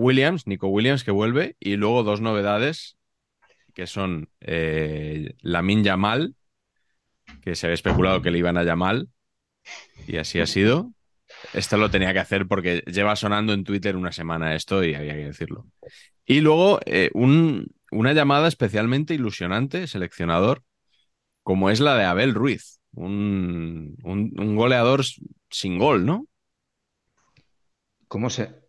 Williams, 0.00 0.46
Nico 0.46 0.68
Williams 0.68 1.04
que 1.04 1.10
vuelve, 1.10 1.56
y 1.60 1.76
luego 1.76 2.02
dos 2.02 2.20
novedades 2.20 2.96
que 3.74 3.86
son 3.86 4.28
eh, 4.40 5.34
Lamin 5.42 5.84
Yamal, 5.84 6.34
que 7.42 7.54
se 7.54 7.66
había 7.66 7.74
especulado 7.74 8.22
que 8.22 8.30
le 8.30 8.38
iban 8.38 8.56
a 8.56 8.64
Yamal, 8.64 9.08
y 10.06 10.16
así 10.16 10.40
ha 10.40 10.46
sido. 10.46 10.92
Esto 11.54 11.76
lo 11.76 11.90
tenía 11.90 12.12
que 12.12 12.18
hacer 12.18 12.46
porque 12.46 12.82
lleva 12.86 13.14
sonando 13.16 13.52
en 13.52 13.64
Twitter 13.64 13.96
una 13.96 14.12
semana 14.12 14.54
esto 14.56 14.82
y 14.84 14.94
había 14.94 15.14
que 15.14 15.26
decirlo. 15.26 15.66
Y 16.26 16.40
luego 16.40 16.80
eh, 16.86 17.10
un- 17.14 17.68
una 17.92 18.12
llamada 18.12 18.48
especialmente 18.48 19.14
ilusionante, 19.14 19.86
seleccionador, 19.86 20.62
como 21.42 21.70
es 21.70 21.80
la 21.80 21.96
de 21.96 22.04
Abel 22.04 22.34
Ruiz, 22.34 22.80
un, 22.92 23.96
un- 24.02 24.32
un 24.38 24.56
goleador 24.56 25.02
sin 25.50 25.78
gol, 25.78 26.04
¿no? 26.04 26.26
¿Cómo 28.08 28.28
se, 28.28 28.59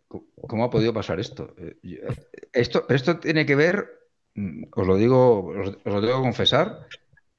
cómo 0.47 0.65
ha 0.65 0.69
podido 0.69 0.93
pasar 0.93 1.19
esto? 1.19 1.54
Eh, 1.58 1.78
eh, 1.84 2.15
Esto, 2.54 2.86
esto 2.89 3.19
tiene 3.19 3.45
que 3.45 3.56
ver, 3.56 3.89
mm, 4.36 4.63
os 4.76 4.88
lo 4.88 4.95
digo, 4.97 5.45
os, 5.47 5.67
os 5.69 5.93
lo 5.93 6.02
tengo 6.02 6.17
que 6.17 6.21
confesar, 6.30 6.88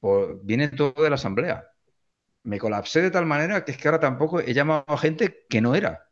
por- 0.01 0.43
viene 0.45 0.69
todo 0.69 1.03
de 1.03 1.11
la 1.11 1.17
asamblea. 1.17 1.69
me 2.45 2.59
colapsé 2.59 3.03
de 3.03 3.11
tal 3.11 3.27
manera 3.27 3.63
que 3.65 3.73
es 3.73 3.79
que 3.79 3.89
ahora 3.89 4.01
tampoco 4.01 4.41
he 4.41 4.55
llamado 4.55 4.85
a 4.89 4.97
gente 4.99 5.45
que 5.51 5.61
no 5.61 5.75
era. 5.75 6.09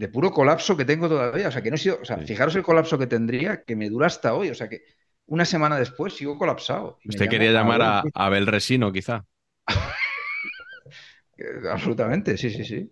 De 0.00 0.06
puro 0.14 0.28
colapso 0.38 0.76
que 0.76 0.86
tengo 0.90 1.08
todavía. 1.08 1.48
O 1.48 1.52
sea, 1.52 1.62
que 1.62 1.70
no 1.70 1.76
he 1.76 1.78
sido. 1.78 1.98
O 2.00 2.04
sea, 2.04 2.18
fijaros 2.18 2.54
el 2.56 2.62
colapso 2.62 2.98
que 2.98 3.06
tendría, 3.06 3.62
que 3.62 3.76
me 3.76 3.90
dura 3.90 4.06
hasta 4.06 4.34
hoy. 4.34 4.50
O 4.50 4.54
sea, 4.54 4.68
que 4.68 4.82
una 5.26 5.44
semana 5.44 5.78
después 5.78 6.14
sigo 6.14 6.38
colapsado. 6.38 6.98
Usted 7.06 7.28
quería 7.28 7.52
llamar 7.52 7.82
a, 7.82 8.04
Abel 8.14 8.46
Resino, 8.46 8.92
quizá. 8.92 9.24
Absolutamente, 11.70 12.36
sí, 12.36 12.50
sí, 12.50 12.64
sí. 12.64 12.90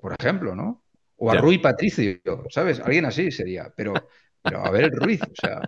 Por 0.00 0.14
ejemplo, 0.18 0.54
¿no? 0.54 0.81
O 1.24 1.30
a 1.30 1.36
Rui 1.36 1.58
Patricio, 1.58 2.18
¿sabes? 2.48 2.80
Alguien 2.80 3.04
así 3.04 3.30
sería. 3.30 3.72
Pero, 3.76 3.92
pero 4.42 4.66
Abel 4.66 4.90
Ruiz, 4.90 5.22
o 5.22 5.34
sea. 5.40 5.60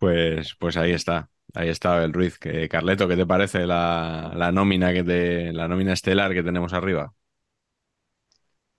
Pues, 0.00 0.56
pues 0.58 0.78
ahí 0.78 0.92
está. 0.92 1.28
Ahí 1.52 1.68
está 1.68 2.02
el 2.02 2.14
Ruiz. 2.14 2.38
Que, 2.38 2.70
Carleto, 2.70 3.06
¿qué 3.06 3.16
te 3.16 3.26
parece 3.26 3.66
la, 3.66 4.50
nómina 4.50 4.94
que 4.94 5.04
te, 5.04 5.52
la 5.52 5.68
nómina 5.68 5.92
estelar 5.92 6.32
que 6.32 6.42
tenemos 6.42 6.72
arriba? 6.72 7.12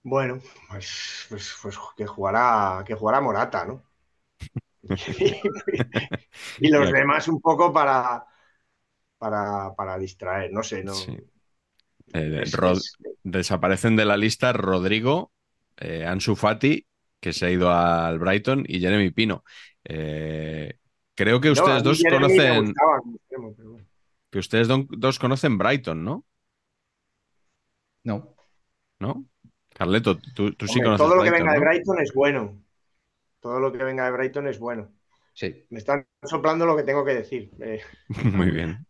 Bueno, 0.01 0.41
pues, 0.67 1.27
pues, 1.29 1.55
pues, 1.61 1.77
que 1.95 2.07
jugará, 2.07 2.83
que 2.87 2.95
jugará 2.95 3.21
Morata, 3.21 3.65
¿no? 3.65 3.83
y 6.59 6.69
los 6.69 6.91
demás 6.91 7.27
un 7.27 7.39
poco 7.39 7.71
para, 7.71 8.25
para, 9.19 9.97
distraer, 9.99 10.51
no 10.51 10.63
sé, 10.63 10.83
no. 10.83 10.93
Eh, 12.13 12.43
desaparecen 13.23 13.95
de 13.95 14.05
la 14.05 14.17
lista 14.17 14.53
Rodrigo, 14.53 15.31
eh, 15.77 16.05
Ansu 16.05 16.35
Fati, 16.35 16.85
que 17.19 17.33
se 17.33 17.45
ha 17.45 17.51
ido 17.51 17.71
al 17.71 18.19
Brighton, 18.19 18.65
y 18.67 18.79
Jeremy 18.79 19.11
Pino. 19.11 19.43
Eh, 19.83 20.77
Creo 21.15 21.39
que 21.39 21.51
ustedes 21.51 21.83
dos 21.83 22.01
conocen. 22.09 22.73
Que 24.29 24.39
ustedes 24.39 24.67
dos 24.67 25.19
conocen 25.19 25.57
Brighton, 25.57 26.03
¿no? 26.03 26.25
No. 28.03 28.35
¿No? 28.99 29.25
Carleto, 29.73 30.17
tú, 30.35 30.49
sí 30.67 30.81
conoces. 30.81 31.05
Todo 31.05 31.15
lo 31.15 31.23
que 31.23 31.31
venga 31.31 31.53
de 31.53 31.59
Brighton 31.59 31.99
es 31.99 32.13
bueno. 32.13 32.59
Todo 33.39 33.59
lo 33.59 33.71
que 33.71 33.83
venga 33.83 34.05
de 34.05 34.11
Brighton 34.11 34.47
es 34.47 34.59
bueno. 34.59 34.91
Sí. 35.33 35.65
Me 35.69 35.79
están 35.79 36.05
soplando 36.23 36.65
lo 36.65 36.75
que 36.75 36.83
tengo 36.83 37.03
que 37.03 37.15
decir. 37.15 37.51
Eh. 37.59 37.81
Muy 38.23 38.51
bien. 38.51 38.85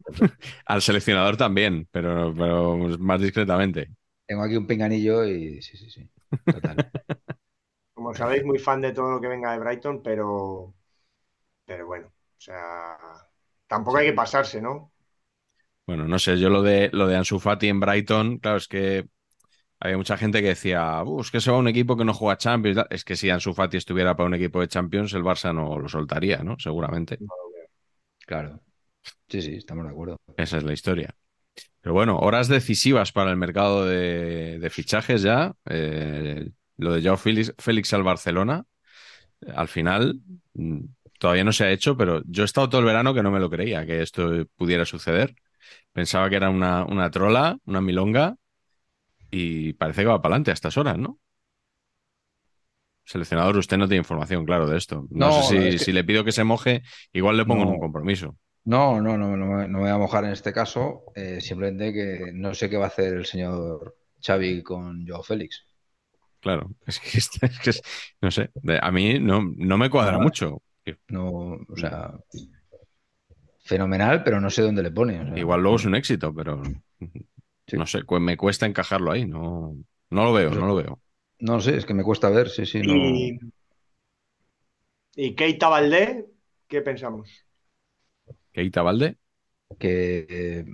Al 0.65 0.81
seleccionador 0.81 1.37
también, 1.37 1.87
pero, 1.91 2.33
pero 2.37 2.77
más 2.99 3.21
discretamente. 3.21 3.89
Tengo 4.25 4.43
aquí 4.43 4.55
un 4.55 4.67
pinganillo 4.67 5.25
y 5.25 5.61
sí, 5.61 5.77
sí, 5.77 5.89
sí. 5.89 6.09
Total. 6.45 6.75
Como 7.93 8.13
sabéis, 8.13 8.43
muy 8.43 8.59
fan 8.59 8.81
de 8.81 8.91
todo 8.91 9.11
lo 9.11 9.21
que 9.21 9.27
venga 9.27 9.53
de 9.53 9.59
Brighton, 9.59 10.01
pero 10.01 10.73
pero 11.65 11.85
bueno, 11.87 12.07
o 12.07 12.41
sea, 12.41 12.97
tampoco 13.67 13.97
hay 13.97 14.07
que 14.07 14.13
pasarse, 14.13 14.61
¿no? 14.61 14.91
Bueno, 15.85 16.07
no 16.07 16.19
sé, 16.19 16.37
yo 16.37 16.49
lo 16.49 16.61
de 16.61 16.89
lo 16.91 17.07
de 17.07 17.15
Ansu 17.15 17.39
Fati 17.39 17.69
en 17.69 17.79
Brighton, 17.79 18.39
claro, 18.39 18.57
es 18.57 18.67
que 18.67 19.07
había 19.83 19.97
mucha 19.97 20.15
gente 20.15 20.41
que 20.41 20.47
decía, 20.47 21.03
es 21.19 21.29
que 21.29 21.41
se 21.41 21.51
va 21.51 21.57
un 21.57 21.67
equipo 21.67 21.97
que 21.97 22.05
no 22.05 22.13
juega 22.13 22.37
Champions. 22.37 22.85
Es 22.89 23.03
que 23.03 23.17
si 23.17 23.29
Ansu 23.29 23.53
Fati 23.53 23.75
estuviera 23.75 24.15
para 24.15 24.27
un 24.27 24.33
equipo 24.33 24.61
de 24.61 24.69
Champions, 24.69 25.13
el 25.13 25.23
Barça 25.23 25.53
no 25.53 25.77
lo 25.77 25.89
soltaría, 25.89 26.37
¿no? 26.37 26.57
Seguramente. 26.57 27.19
Claro. 28.25 28.61
Sí, 29.27 29.41
sí, 29.41 29.55
estamos 29.55 29.83
de 29.83 29.91
acuerdo. 29.91 30.21
Esa 30.37 30.55
es 30.55 30.63
la 30.63 30.71
historia. 30.71 31.13
Pero 31.81 31.93
bueno, 31.93 32.17
horas 32.19 32.47
decisivas 32.47 33.11
para 33.11 33.31
el 33.31 33.35
mercado 33.35 33.85
de, 33.85 34.65
fichajes 34.71 35.21
ya. 35.21 35.53
Eh, 35.69 36.49
lo 36.77 36.93
de 36.93 37.01
Joao 37.03 37.17
Félix, 37.17 37.53
Félix 37.57 37.93
al 37.93 38.03
Barcelona. 38.03 38.65
Al 39.53 39.67
final, 39.67 40.21
mm, 40.53 40.79
todavía 41.19 41.43
no 41.43 41.51
se 41.51 41.65
ha 41.65 41.71
hecho, 41.71 41.97
pero 41.97 42.23
yo 42.25 42.43
he 42.43 42.45
estado 42.45 42.69
todo 42.69 42.79
el 42.79 42.87
verano 42.87 43.13
que 43.13 43.21
no 43.21 43.31
me 43.31 43.41
lo 43.41 43.49
creía, 43.49 43.85
que 43.85 44.01
esto 44.01 44.45
pudiera 44.55 44.85
suceder. 44.85 45.35
Pensaba 45.91 46.29
que 46.29 46.37
era 46.37 46.49
una, 46.49 46.85
una 46.85 47.11
trola, 47.11 47.57
una 47.65 47.81
milonga, 47.81 48.37
y 49.33 49.73
parece 49.73 50.01
que 50.01 50.07
va 50.07 50.21
para 50.21 50.33
adelante 50.35 50.51
a 50.51 50.53
estas 50.53 50.77
horas, 50.77 50.99
¿no? 50.99 51.19
Seleccionador, 53.03 53.57
usted 53.57 53.77
no 53.77 53.87
tiene 53.87 54.01
información, 54.01 54.45
claro, 54.45 54.69
de 54.69 54.77
esto. 54.77 55.07
No, 55.09 55.41
sé 55.41 55.79
si, 55.79 55.91
le 55.91 56.03
pido 56.03 56.23
que 56.23 56.31
se 56.31 56.43
moje, 56.43 56.83
igual 57.11 57.35
le 57.35 57.45
pongo 57.45 57.63
en 57.63 57.69
un 57.69 57.79
compromiso. 57.79 58.37
No, 58.65 59.01
no, 59.01 59.17
no, 59.17 59.35
no, 59.35 59.67
me 59.67 59.79
voy 59.79 59.89
a 59.89 59.97
mojar 59.97 60.23
en 60.25 60.31
este 60.31 60.53
caso. 60.53 61.05
Eh, 61.15 61.41
simplemente 61.41 61.91
que 61.91 62.31
no 62.31 62.53
sé 62.53 62.69
qué 62.69 62.77
va 62.77 62.85
a 62.85 62.87
hacer 62.87 63.13
el 63.15 63.25
señor 63.25 63.97
Xavi 64.21 64.61
con 64.61 65.05
Joao 65.05 65.23
Félix. 65.23 65.65
Claro, 66.39 66.69
es 66.85 66.99
que, 66.99 67.71
no 68.21 68.29
sé, 68.29 68.51
a 68.81 68.91
mí 68.91 69.19
no, 69.19 69.41
no 69.57 69.77
me 69.79 69.89
cuadra 69.89 70.19
mucho. 70.19 70.61
No, 71.07 71.57
o 71.67 71.75
sea, 71.75 72.13
fenomenal, 73.63 74.23
pero 74.23 74.39
no 74.39 74.51
sé 74.51 74.61
dónde 74.61 74.83
le 74.83 74.91
pone. 74.91 75.39
Igual 75.39 75.61
luego 75.61 75.77
es 75.77 75.85
un 75.85 75.95
éxito, 75.95 76.33
pero 76.33 76.61
no 77.77 77.85
sé, 77.85 78.01
me 78.19 78.37
cuesta 78.37 78.65
encajarlo 78.65 79.11
ahí. 79.11 79.25
No, 79.25 79.75
no 80.09 80.23
lo 80.23 80.33
veo, 80.33 80.51
no 80.51 80.67
lo 80.67 80.75
veo. 80.75 80.99
No 81.39 81.59
sé, 81.59 81.77
es 81.77 81.85
que 81.85 81.93
me 81.93 82.03
cuesta 82.03 82.29
ver, 82.29 82.49
sí, 82.49 82.65
sí. 82.65 82.81
Y, 82.83 83.39
¿Y 85.15 85.35
Keita 85.35 85.69
Valdé? 85.69 86.25
¿Qué 86.67 86.81
pensamos? 86.81 87.45
¿Keita 88.51 88.81
Valdé? 88.81 89.17
Que, 89.77 90.65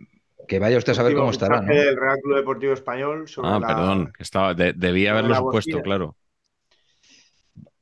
que 0.47 0.59
vaya 0.59 0.77
usted 0.77 0.91
a 0.91 0.95
saber 0.95 1.15
cómo 1.15 1.31
estará. 1.31 1.61
¿no? 1.61 1.71
El 1.71 1.95
Real 1.97 2.17
Club 2.21 2.37
Deportivo 2.37 2.73
Español. 2.73 3.25
ah, 3.43 3.59
perdón, 3.65 4.13
que 4.15 4.23
estaba, 4.23 4.53
debía 4.53 5.11
haberlo 5.11 5.35
supuesto, 5.35 5.81
claro. 5.81 6.15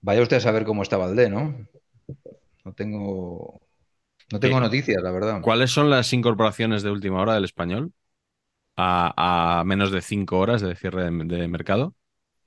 Vaya 0.01 0.21
usted 0.21 0.37
a 0.37 0.41
saber 0.41 0.63
cómo 0.63 0.83
está 0.83 0.97
Valdé, 0.97 1.29
¿no? 1.29 1.55
No 2.63 2.73
tengo, 2.73 3.61
no 4.31 4.39
tengo 4.39 4.59
noticias, 4.59 5.01
la 5.01 5.11
verdad. 5.11 5.41
¿Cuáles 5.41 5.71
son 5.71 5.89
las 5.89 6.11
incorporaciones 6.13 6.83
de 6.83 6.91
última 6.91 7.21
hora 7.21 7.33
del 7.33 7.45
español? 7.45 7.91
A, 8.77 9.63
menos 9.65 9.91
de 9.91 10.01
cinco 10.01 10.37
horas 10.39 10.61
de 10.61 10.75
cierre 10.75 11.03
de, 11.03 11.47
mercado. 11.47 11.95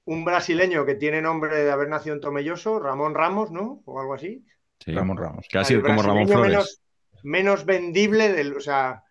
Un 0.05 0.25
brasileño 0.25 0.87
que 0.87 0.95
tiene 0.95 1.21
nombre 1.21 1.65
de 1.65 1.71
haber 1.71 1.89
nacido 1.89 2.15
en 2.15 2.21
Tomelloso, 2.21 2.79
Ramón 2.79 3.15
Ramos, 3.15 3.51
¿no? 3.51 3.83
O 3.85 4.01
algo 4.01 4.15
así. 4.15 4.45
Sí. 4.79 4.93
Ramón 4.93 5.17
Ramos. 5.17 5.47
Casi 5.51 5.81
como 5.81 6.03
Ramón 6.03 6.29
Flores. 6.29 6.81
Menos, 7.23 7.65
vendible 7.65 8.33
del. 8.33 8.57
O 8.57 8.61
sea. 8.61 9.03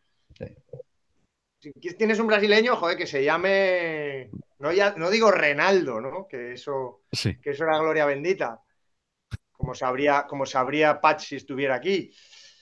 Si 1.60 1.72
tienes 1.98 2.20
un 2.20 2.28
brasileño, 2.28 2.78
joder, 2.78 2.98
que 2.98 3.06
se 3.06 3.24
llame. 3.24 4.30
No, 4.60 4.72
ya, 4.72 4.96
no 4.96 5.10
digo 5.10 5.30
Renaldo, 5.30 6.00
¿no? 6.00 6.26
Que 6.28 6.54
eso, 6.54 7.02
que 7.12 7.50
eso 7.50 7.66
era 7.66 7.80
gloria 7.80 8.06
bendita 8.06 8.62
como 9.60 9.76
sabría, 9.76 10.26
como 10.26 10.46
sabría 10.46 11.02
Patch 11.02 11.26
si 11.26 11.36
estuviera 11.36 11.76
aquí. 11.76 12.12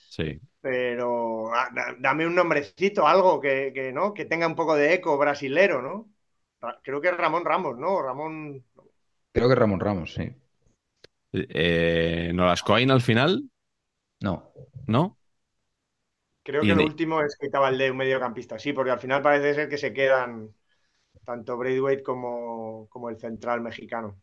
Sí. 0.08 0.40
Pero 0.60 1.52
ah, 1.54 1.70
dame 1.98 2.26
un 2.26 2.34
nombrecito, 2.34 3.06
algo 3.06 3.40
que, 3.40 3.92
¿no? 3.94 4.12
que 4.12 4.24
tenga 4.24 4.46
un 4.46 4.56
poco 4.56 4.74
de 4.74 4.94
eco 4.94 5.16
brasilero, 5.16 5.82
¿no? 5.82 6.10
Creo 6.82 7.00
que 7.00 7.08
es 7.08 7.16
Ramón 7.16 7.44
Ramos, 7.44 7.78
¿no? 7.78 8.02
Ramón. 8.02 8.64
Creo 9.32 9.48
que 9.48 9.54
Ramón 9.54 9.80
Ramos, 9.80 10.14
sí. 10.14 10.32
Eh, 11.32 12.32
¿No 12.34 12.46
las 12.46 12.62
coin 12.62 12.90
al 12.90 13.00
final? 13.00 13.48
No. 14.20 14.50
¿No? 14.86 15.18
Creo 16.42 16.62
que 16.62 16.74
lo 16.74 16.84
último 16.84 17.20
es 17.20 17.36
que 17.38 17.46
estaba 17.46 17.68
el 17.68 17.76
de 17.76 17.90
un 17.90 17.98
mediocampista, 17.98 18.58
sí, 18.58 18.72
porque 18.72 18.90
al 18.90 18.98
final 18.98 19.20
parece 19.20 19.54
ser 19.54 19.68
que 19.68 19.76
se 19.76 19.92
quedan 19.92 20.54
tanto 21.24 21.58
Braithwaite 21.58 22.02
como, 22.02 22.88
como 22.88 23.10
el 23.10 23.18
central 23.18 23.60
mexicano. 23.60 24.18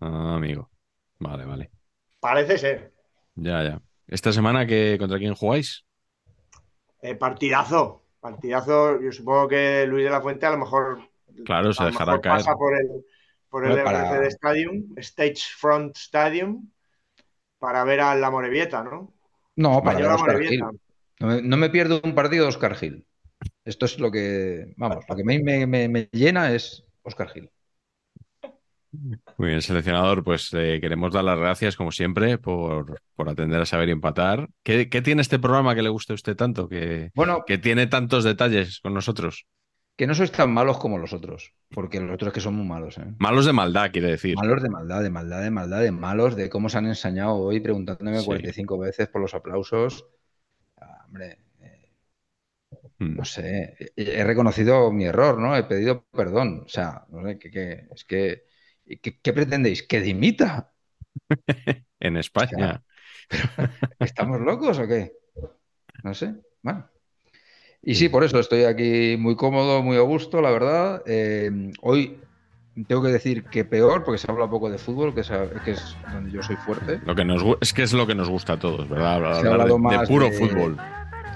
Ah, 0.00 0.36
amigo. 0.36 0.70
Vale, 1.18 1.44
vale. 1.44 1.70
Parece 2.20 2.56
ser. 2.58 2.92
Ya, 3.36 3.62
ya. 3.62 3.82
¿Esta 4.12 4.30
semana 4.30 4.66
que, 4.66 4.96
contra 4.98 5.18
quién 5.18 5.34
jugáis? 5.34 5.86
Eh, 7.00 7.14
partidazo. 7.14 8.04
Partidazo. 8.20 9.00
Yo 9.00 9.10
supongo 9.10 9.48
que 9.48 9.86
Luis 9.86 10.04
de 10.04 10.10
la 10.10 10.20
Fuente 10.20 10.44
a 10.44 10.50
lo 10.50 10.58
mejor. 10.58 11.00
Claro, 11.46 11.72
se 11.72 11.84
dejará 11.84 12.20
caer. 12.20 12.36
Pasa 12.36 12.54
por 12.54 12.76
el, 12.76 13.06
por 13.48 13.66
el 13.66 13.82
para... 13.82 14.26
Stadium, 14.26 14.92
Stage 14.98 15.40
Front 15.56 15.96
Stadium, 15.96 16.68
para 17.58 17.84
ver 17.84 18.00
a 18.00 18.14
la 18.14 18.30
Morevieta, 18.30 18.84
¿no? 18.84 19.14
No, 19.56 19.82
para 19.82 19.98
ver 19.98 20.06
a 20.06 20.14
Oscar 20.16 20.42
Gil. 20.42 20.62
No 21.18 21.56
me, 21.56 21.70
pierdo 21.70 22.02
un 22.04 22.14
partido 22.14 22.44
de 22.44 22.50
Oscar 22.50 22.74
Gil. 22.74 23.06
Esto 23.64 23.86
es 23.86 23.98
lo 23.98 24.10
que. 24.10 24.74
Vamos, 24.76 25.06
lo 25.08 25.16
que 25.16 25.24
me, 25.24 25.38
me, 25.66 25.88
me 25.88 26.08
llena 26.12 26.52
es 26.52 26.84
Oscar 27.02 27.30
Gil. 27.30 27.50
Muy 28.92 29.48
bien, 29.48 29.62
seleccionador, 29.62 30.22
pues 30.22 30.50
eh, 30.52 30.78
queremos 30.80 31.12
dar 31.12 31.24
las 31.24 31.38
gracias, 31.38 31.76
como 31.76 31.92
siempre, 31.92 32.36
por, 32.36 33.00
atender 33.26 33.62
a 33.62 33.66
saber 33.66 33.88
y 33.88 33.92
empatar. 33.92 34.50
¿Qué, 34.62 34.86
tiene 34.86 35.22
este 35.22 35.38
programa 35.38 35.74
que 35.74 35.82
le 35.82 35.88
guste 35.88 36.12
a 36.12 36.14
usted 36.14 36.36
tanto? 36.36 36.68
Que, 36.68 37.10
bueno, 37.14 37.44
que 37.46 37.56
tiene 37.56 37.86
tantos 37.86 38.22
detalles 38.22 38.80
con 38.80 38.92
nosotros. 38.92 39.46
Que 39.96 40.06
no 40.06 40.14
sois 40.14 40.32
tan 40.32 40.52
malos 40.52 40.78
como 40.78 40.98
los 40.98 41.12
otros, 41.12 41.54
porque 41.70 42.00
los 42.00 42.14
otros 42.14 42.32
que 42.32 42.40
son 42.40 42.54
muy 42.54 42.66
malos. 42.66 42.98
¿eh? 42.98 43.14
Malos 43.18 43.46
de 43.46 43.52
maldad, 43.52 43.90
quiere 43.92 44.10
decir. 44.10 44.36
Malos 44.36 44.62
de 44.62 44.68
maldad, 44.68 45.02
de 45.02 45.10
maldad, 45.10 45.42
de 45.42 45.50
maldad, 45.50 45.80
de 45.80 45.92
malos, 45.92 46.36
de 46.36 46.50
cómo 46.50 46.68
se 46.68 46.78
han 46.78 46.86
ensañado 46.86 47.34
hoy 47.36 47.60
preguntándome 47.60 48.22
45 48.22 48.78
veces 48.78 49.08
por 49.08 49.22
los 49.22 49.34
aplausos. 49.34 50.06
Ah, 50.78 51.04
hombre, 51.06 51.38
eh, 51.60 51.88
hmm. 52.98 53.16
no 53.16 53.24
sé, 53.24 53.92
he, 53.96 54.24
reconocido 54.24 54.90
mi 54.92 55.04
error, 55.04 55.38
¿no? 55.38 55.56
He 55.56 55.64
pedido 55.64 56.04
perdón. 56.10 56.62
O 56.66 56.68
sea, 56.68 57.04
no 57.10 57.26
sé, 57.26 57.38
que 57.38 57.86
es 57.94 58.04
que 58.04 58.51
¿Qué, 58.84 59.32
pretendéis? 59.32 59.82
¿Que 59.82 60.00
dimita? 60.00 60.72
en 62.00 62.16
España. 62.16 62.82
¿Estamos 63.98 64.40
locos 64.40 64.78
o 64.78 64.86
qué? 64.86 65.12
No 66.02 66.14
sé. 66.14 66.34
Bueno. 66.62 66.88
Y 67.82 67.94
sí, 67.96 68.08
por 68.08 68.22
eso 68.22 68.38
estoy 68.38 68.64
aquí 68.64 69.16
muy 69.18 69.34
cómodo, 69.34 69.82
muy 69.82 69.96
a 69.96 70.02
gusto, 70.02 70.40
la 70.40 70.50
verdad. 70.50 71.02
Eh, 71.06 71.72
hoy 71.80 72.20
tengo 72.86 73.02
que 73.02 73.08
decir 73.08 73.44
que 73.44 73.64
peor, 73.64 74.04
porque 74.04 74.18
se 74.18 74.30
habla 74.30 74.48
poco 74.48 74.70
de 74.70 74.78
fútbol, 74.78 75.14
que 75.14 75.20
es, 75.20 75.32
que 75.64 75.72
es 75.72 75.96
donde 76.12 76.30
yo 76.30 76.42
soy 76.42 76.56
fuerte. 76.56 77.00
Lo 77.04 77.14
que 77.14 77.24
nos, 77.24 77.42
es 77.60 77.72
que 77.72 77.82
es 77.82 77.92
lo 77.92 78.06
que 78.06 78.14
nos 78.14 78.28
gusta 78.28 78.54
a 78.54 78.58
todos, 78.58 78.88
¿verdad? 78.88 79.14
Hablar, 79.14 79.68
de, 79.68 80.06
puro 80.06 80.30
fútbol. 80.30 80.76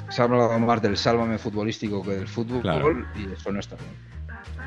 Se 0.08 0.22
ha 0.22 0.24
hablado 0.24 0.58
más 0.60 0.80
del 0.80 0.96
sálvame 0.96 1.36
futbolístico 1.36 2.02
que 2.02 2.12
del 2.12 2.28
fútbol 2.28 3.06
y 3.16 3.32
eso 3.32 3.50
no 3.50 3.58
está 3.58 3.76
bien. 3.76 4.15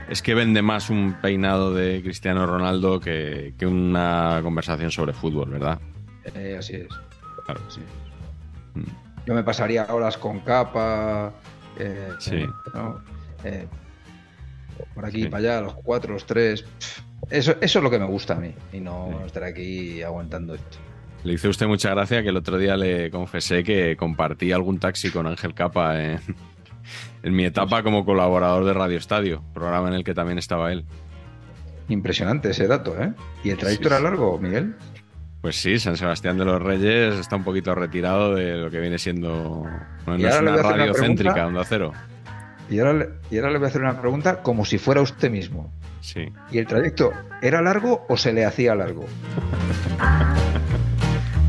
Es 0.10 0.24
que 0.24 0.34
vende 0.34 0.64
más 0.64 0.90
un 0.90 1.18
peinado 1.22 1.72
de 1.72 2.02
Cristiano 2.02 2.48
Ronaldo 2.48 3.00
que, 3.00 3.54
que 3.60 3.68
una 3.68 4.40
conversación 4.42 4.90
sobre 4.90 5.14
fútbol, 5.14 5.52
¿verdad? 5.52 5.80
Eh, 6.34 6.56
así 6.58 6.78
es. 6.78 6.88
Claro. 7.46 7.62
Sí. 7.70 7.82
Mm. 8.74 8.84
Yo 9.28 9.36
me 9.36 9.44
pasaría 9.44 9.86
horas 9.86 10.18
con 10.18 10.40
capa, 10.40 11.32
eh, 11.78 12.10
sí. 12.18 12.44
Eh, 13.44 13.68
por 14.96 15.06
aquí, 15.06 15.26
para 15.26 15.38
allá, 15.38 15.62
los 15.62 15.76
cuatro, 15.76 16.14
los 16.14 16.26
tres. 16.26 16.66
Eso, 17.30 17.56
eso 17.62 17.80
es 17.80 17.84
lo 17.84 17.92
que 17.92 18.00
me 18.00 18.06
gusta 18.06 18.34
a 18.34 18.40
mí 18.40 18.54
y 18.74 18.80
no 18.80 19.24
estar 19.26 19.44
aquí 19.44 20.02
aguantando 20.02 20.56
esto. 20.56 20.80
Le 21.24 21.34
hice 21.34 21.50
usted 21.50 21.68
mucha 21.68 21.92
gracia 21.92 22.24
que 22.24 22.30
el 22.30 22.38
otro 22.38 22.58
día 22.58 22.78
le 22.78 23.12
confesé 23.12 23.64
que 23.64 23.96
compartí 23.96 24.52
algún 24.52 24.80
taxi 24.80 25.12
con 25.12 25.28
Ángel 25.28 25.54
Capa 25.54 26.02
en, 26.02 26.20
mi 27.24 27.46
etapa 27.46 27.84
como 27.84 28.06
colaborador 28.06 28.66
de 28.66 28.74
Radio 28.74 28.98
Estadio, 28.98 29.44
programa 29.54 29.90
en 29.90 29.96
el 29.96 30.04
que 30.04 30.14
también 30.14 30.38
estaba 30.38 30.72
él. 30.72 30.86
Impresionante 31.88 32.52
ese 32.52 32.68
dato, 32.68 32.96
¿eh? 33.02 33.14
¿Y 33.44 33.50
el 33.50 33.58
trayecto 33.58 33.88
era 33.88 34.00
largo, 34.00 34.38
Miguel? 34.38 34.76
Pues 35.42 35.56
sí, 35.56 35.80
San 35.80 35.96
Sebastián 35.96 36.38
de 36.38 36.46
los 36.46 36.62
Reyes 36.62 37.16
está 37.16 37.36
un 37.38 37.44
poquito 37.44 37.74
retirado 37.74 38.36
de 38.36 38.58
lo 38.58 38.70
que 38.70 38.80
viene 38.80 38.98
siendo. 38.98 39.66
No, 40.06 40.16
es 40.16 40.40
una 40.40 40.58
radio 40.58 40.94
céntrica, 40.94 41.48
Onda 41.48 41.64
Cero. 41.64 41.94
Y 42.70 42.80
ahora, 42.80 42.94
le, 42.94 43.10
y 43.32 43.38
ahora 43.38 43.52
le 43.52 43.58
voy 43.58 43.66
a 43.66 43.70
hacer 43.70 43.82
una 43.82 44.00
pregunta 44.00 44.44
como 44.44 44.66
si 44.66 44.78
fuera 44.78 45.02
usted 45.02 45.32
mismo. 45.32 45.72
Sí. 46.02 46.32
¿Y 46.52 46.60
el 46.60 46.68
trayecto 46.68 47.12
era 47.42 47.62
largo 47.62 48.06
o 48.08 48.18
se 48.18 48.34
le 48.34 48.46
hacía 48.46 48.76
largo? 48.76 49.06